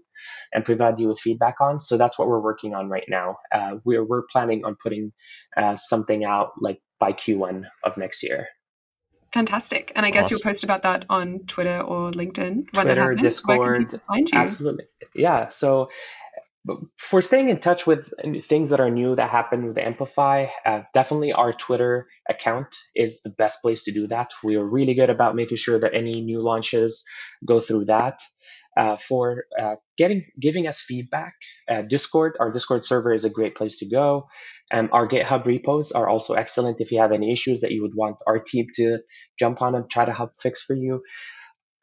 and 0.52 0.64
provide 0.64 0.98
you 0.98 1.08
with 1.08 1.18
feedback 1.20 1.56
on. 1.60 1.78
So 1.78 1.96
that's 1.96 2.18
what 2.18 2.28
we're 2.28 2.40
working 2.40 2.74
on 2.74 2.88
right 2.88 3.06
now. 3.08 3.36
Uh, 3.54 3.76
we're, 3.84 4.04
we're 4.04 4.24
planning 4.30 4.64
on 4.64 4.76
putting 4.82 5.12
uh, 5.56 5.76
something 5.76 6.24
out 6.24 6.50
like 6.60 6.80
by 6.98 7.12
Q1 7.12 7.62
of 7.84 7.96
next 7.96 8.22
year. 8.22 8.48
Fantastic. 9.32 9.92
And 9.94 10.06
I 10.06 10.10
guess 10.10 10.26
awesome. 10.26 10.36
you'll 10.36 10.44
post 10.44 10.64
about 10.64 10.82
that 10.82 11.04
on 11.10 11.40
Twitter 11.40 11.80
or 11.80 12.10
LinkedIn 12.10 12.38
when 12.46 12.64
Twitter, 12.72 12.86
that 12.86 12.98
happens. 12.98 13.20
Discord. 13.20 14.00
Absolutely. 14.32 14.84
Yeah. 15.14 15.48
So 15.48 15.90
for 16.98 17.20
staying 17.20 17.48
in 17.48 17.58
touch 17.58 17.86
with 17.86 18.10
things 18.44 18.70
that 18.70 18.80
are 18.80 18.90
new 18.90 19.14
that 19.16 19.30
happen 19.30 19.66
with 19.66 19.78
Amplify, 19.78 20.46
uh, 20.64 20.82
definitely 20.92 21.32
our 21.32 21.52
Twitter 21.52 22.08
account 22.28 22.74
is 22.94 23.22
the 23.22 23.30
best 23.30 23.62
place 23.62 23.84
to 23.84 23.92
do 23.92 24.06
that. 24.08 24.30
We 24.42 24.56
are 24.56 24.64
really 24.64 24.94
good 24.94 25.10
about 25.10 25.36
making 25.36 25.58
sure 25.58 25.78
that 25.78 25.94
any 25.94 26.20
new 26.22 26.40
launches 26.40 27.04
go 27.44 27.60
through 27.60 27.86
that. 27.86 28.18
Uh, 28.76 28.94
for 28.94 29.44
uh, 29.58 29.76
getting 29.96 30.26
giving 30.38 30.66
us 30.66 30.82
feedback, 30.82 31.32
uh, 31.66 31.80
Discord, 31.80 32.36
our 32.38 32.52
Discord 32.52 32.84
server 32.84 33.10
is 33.14 33.24
a 33.24 33.30
great 33.30 33.54
place 33.54 33.78
to 33.78 33.88
go. 33.88 34.28
Um, 34.70 34.90
our 34.92 35.08
GitHub 35.08 35.46
repos 35.46 35.92
are 35.92 36.06
also 36.06 36.34
excellent 36.34 36.82
if 36.82 36.92
you 36.92 37.00
have 37.00 37.10
any 37.10 37.32
issues 37.32 37.62
that 37.62 37.72
you 37.72 37.80
would 37.80 37.94
want 37.94 38.16
our 38.26 38.38
team 38.38 38.66
to 38.74 38.98
jump 39.38 39.62
on 39.62 39.74
and 39.74 39.88
try 39.88 40.04
to 40.04 40.12
help 40.12 40.32
fix 40.42 40.62
for 40.62 40.76
you. 40.76 41.02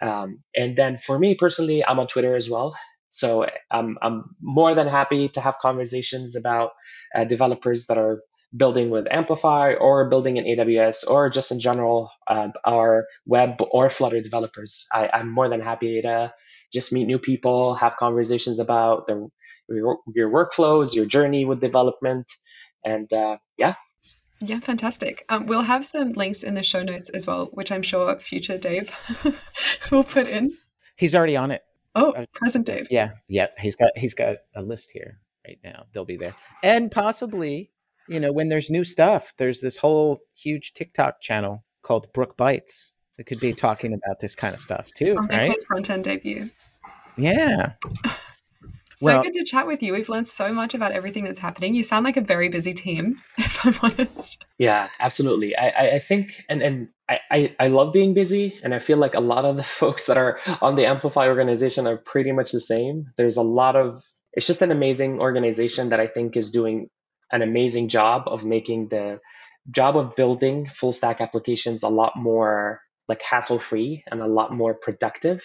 Um, 0.03 0.43
and 0.55 0.75
then 0.75 0.97
for 0.97 1.17
me 1.17 1.33
personally, 1.33 1.83
I'm 1.83 1.99
on 1.99 2.05
Twitter 2.05 2.35
as 2.35 2.47
well. 2.47 2.75
So 3.13 3.45
I'm, 3.69 3.97
I'm 4.01 4.35
more 4.41 4.73
than 4.73 4.87
happy 4.87 5.29
to 5.29 5.39
have 5.39 5.59
conversations 5.59 6.35
about 6.35 6.71
uh, 7.13 7.25
developers 7.25 7.85
that 7.85 7.97
are 7.99 8.23
building 8.55 8.89
with 8.89 9.05
Amplify 9.09 9.73
or 9.73 10.09
building 10.09 10.37
in 10.37 10.45
AWS 10.45 11.07
or 11.07 11.29
just 11.29 11.51
in 11.51 11.59
general 11.59 12.09
uh, 12.27 12.49
our 12.65 13.05
web 13.27 13.61
or 13.71 13.91
Flutter 13.91 14.21
developers. 14.21 14.87
I, 14.91 15.11
I'm 15.13 15.31
more 15.31 15.47
than 15.47 15.61
happy 15.61 16.01
to 16.01 16.33
just 16.71 16.91
meet 16.91 17.05
new 17.05 17.19
people, 17.19 17.75
have 17.75 17.97
conversations 17.97 18.57
about 18.57 19.05
their 19.05 19.27
your, 19.69 19.99
your 20.15 20.31
workflows, 20.31 20.95
your 20.95 21.05
journey 21.05 21.45
with 21.45 21.61
development. 21.61 22.25
And 22.83 23.11
uh, 23.13 23.37
yeah. 23.57 23.75
Yeah, 24.41 24.59
fantastic. 24.59 25.23
Um, 25.29 25.45
we'll 25.45 25.61
have 25.61 25.85
some 25.85 26.09
links 26.09 26.41
in 26.41 26.55
the 26.55 26.63
show 26.63 26.81
notes 26.81 27.09
as 27.09 27.27
well, 27.27 27.49
which 27.53 27.71
I'm 27.71 27.83
sure 27.83 28.17
future 28.17 28.57
Dave 28.57 28.91
will 29.91 30.03
put 30.03 30.27
in. 30.27 30.57
He's 30.97 31.13
already 31.13 31.37
on 31.37 31.51
it. 31.51 31.61
Oh, 31.95 32.11
uh, 32.11 32.25
present 32.33 32.65
Dave. 32.65 32.87
Yeah, 32.89 33.11
yeah. 33.27 33.47
He's 33.59 33.75
got 33.75 33.97
he's 33.97 34.13
got 34.13 34.37
a 34.55 34.61
list 34.61 34.91
here 34.91 35.19
right 35.47 35.59
now. 35.63 35.85
They'll 35.93 36.05
be 36.05 36.17
there, 36.17 36.33
and 36.63 36.91
possibly, 36.91 37.71
you 38.07 38.19
know, 38.19 38.31
when 38.31 38.49
there's 38.49 38.69
new 38.69 38.83
stuff, 38.83 39.33
there's 39.37 39.61
this 39.61 39.77
whole 39.77 40.19
huge 40.35 40.73
TikTok 40.73 41.21
channel 41.21 41.63
called 41.81 42.11
Brooke 42.13 42.37
Bytes 42.37 42.93
that 43.17 43.25
could 43.25 43.39
be 43.39 43.53
talking 43.53 43.93
about 43.93 44.19
this 44.19 44.35
kind 44.35 44.53
of 44.53 44.59
stuff 44.59 44.89
too, 44.95 45.17
On 45.17 45.27
right? 45.27 45.63
Front 45.63 45.89
end 45.89 46.03
debut. 46.03 46.49
Yeah. 47.15 47.73
So 48.95 49.07
well, 49.07 49.23
good 49.23 49.33
to 49.33 49.43
chat 49.43 49.67
with 49.67 49.81
you. 49.81 49.93
We've 49.93 50.09
learned 50.09 50.27
so 50.27 50.53
much 50.53 50.73
about 50.73 50.91
everything 50.91 51.23
that's 51.23 51.39
happening. 51.39 51.75
You 51.75 51.83
sound 51.83 52.05
like 52.05 52.17
a 52.17 52.21
very 52.21 52.49
busy 52.49 52.73
team, 52.73 53.15
if 53.37 53.65
I'm 53.65 53.73
honest. 53.81 54.43
Yeah, 54.57 54.89
absolutely. 54.99 55.55
I, 55.57 55.95
I 55.95 55.99
think, 55.99 56.43
and, 56.49 56.61
and 56.61 56.89
I, 57.09 57.55
I 57.59 57.67
love 57.67 57.93
being 57.93 58.13
busy, 58.13 58.59
and 58.63 58.73
I 58.73 58.79
feel 58.79 58.97
like 58.97 59.15
a 59.15 59.19
lot 59.19 59.45
of 59.45 59.57
the 59.57 59.63
folks 59.81 60.07
that 60.07 60.17
are 60.17 60.39
on 60.61 60.75
the 60.75 60.85
Amplify 60.85 61.27
organization 61.27 61.87
are 61.87 61.97
pretty 61.97 62.31
much 62.31 62.51
the 62.51 62.59
same. 62.59 63.07
There's 63.17 63.37
a 63.37 63.41
lot 63.41 63.75
of, 63.75 64.03
it's 64.33 64.47
just 64.47 64.61
an 64.61 64.71
amazing 64.71 65.19
organization 65.19 65.89
that 65.89 65.99
I 65.99 66.07
think 66.07 66.37
is 66.37 66.51
doing 66.51 66.89
an 67.31 67.41
amazing 67.41 67.89
job 67.89 68.23
of 68.27 68.45
making 68.45 68.89
the 68.89 69.19
job 69.71 69.97
of 69.97 70.15
building 70.15 70.67
full 70.67 70.91
stack 70.91 71.21
applications 71.21 71.83
a 71.83 71.89
lot 71.89 72.13
more 72.15 72.81
like 73.07 73.21
hassle 73.21 73.59
free 73.59 74.03
and 74.09 74.21
a 74.21 74.27
lot 74.27 74.53
more 74.53 74.73
productive. 74.73 75.41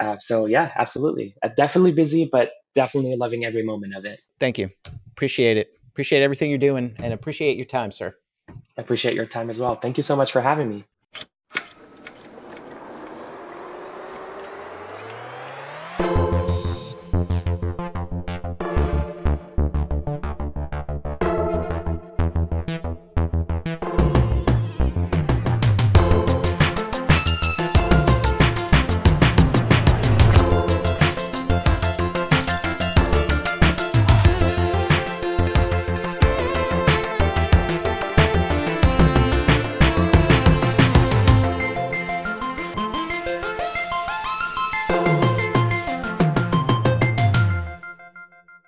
Uh, 0.00 0.16
so 0.18 0.46
yeah, 0.46 0.70
absolutely. 0.76 1.34
Uh, 1.42 1.48
definitely 1.48 1.92
busy, 1.92 2.28
but 2.30 2.50
definitely 2.74 3.16
loving 3.16 3.44
every 3.44 3.62
moment 3.62 3.94
of 3.94 4.04
it. 4.04 4.20
Thank 4.38 4.58
you. 4.58 4.70
Appreciate 5.12 5.56
it. 5.56 5.74
Appreciate 5.88 6.22
everything 6.22 6.50
you're 6.50 6.58
doing 6.58 6.94
and 6.98 7.12
appreciate 7.12 7.56
your 7.56 7.66
time, 7.66 7.90
sir. 7.90 8.14
I 8.48 8.80
appreciate 8.80 9.14
your 9.14 9.26
time 9.26 9.50
as 9.50 9.58
well. 9.58 9.74
Thank 9.74 9.96
you 9.96 10.02
so 10.02 10.14
much 10.14 10.32
for 10.32 10.40
having 10.40 10.68
me. 10.68 10.84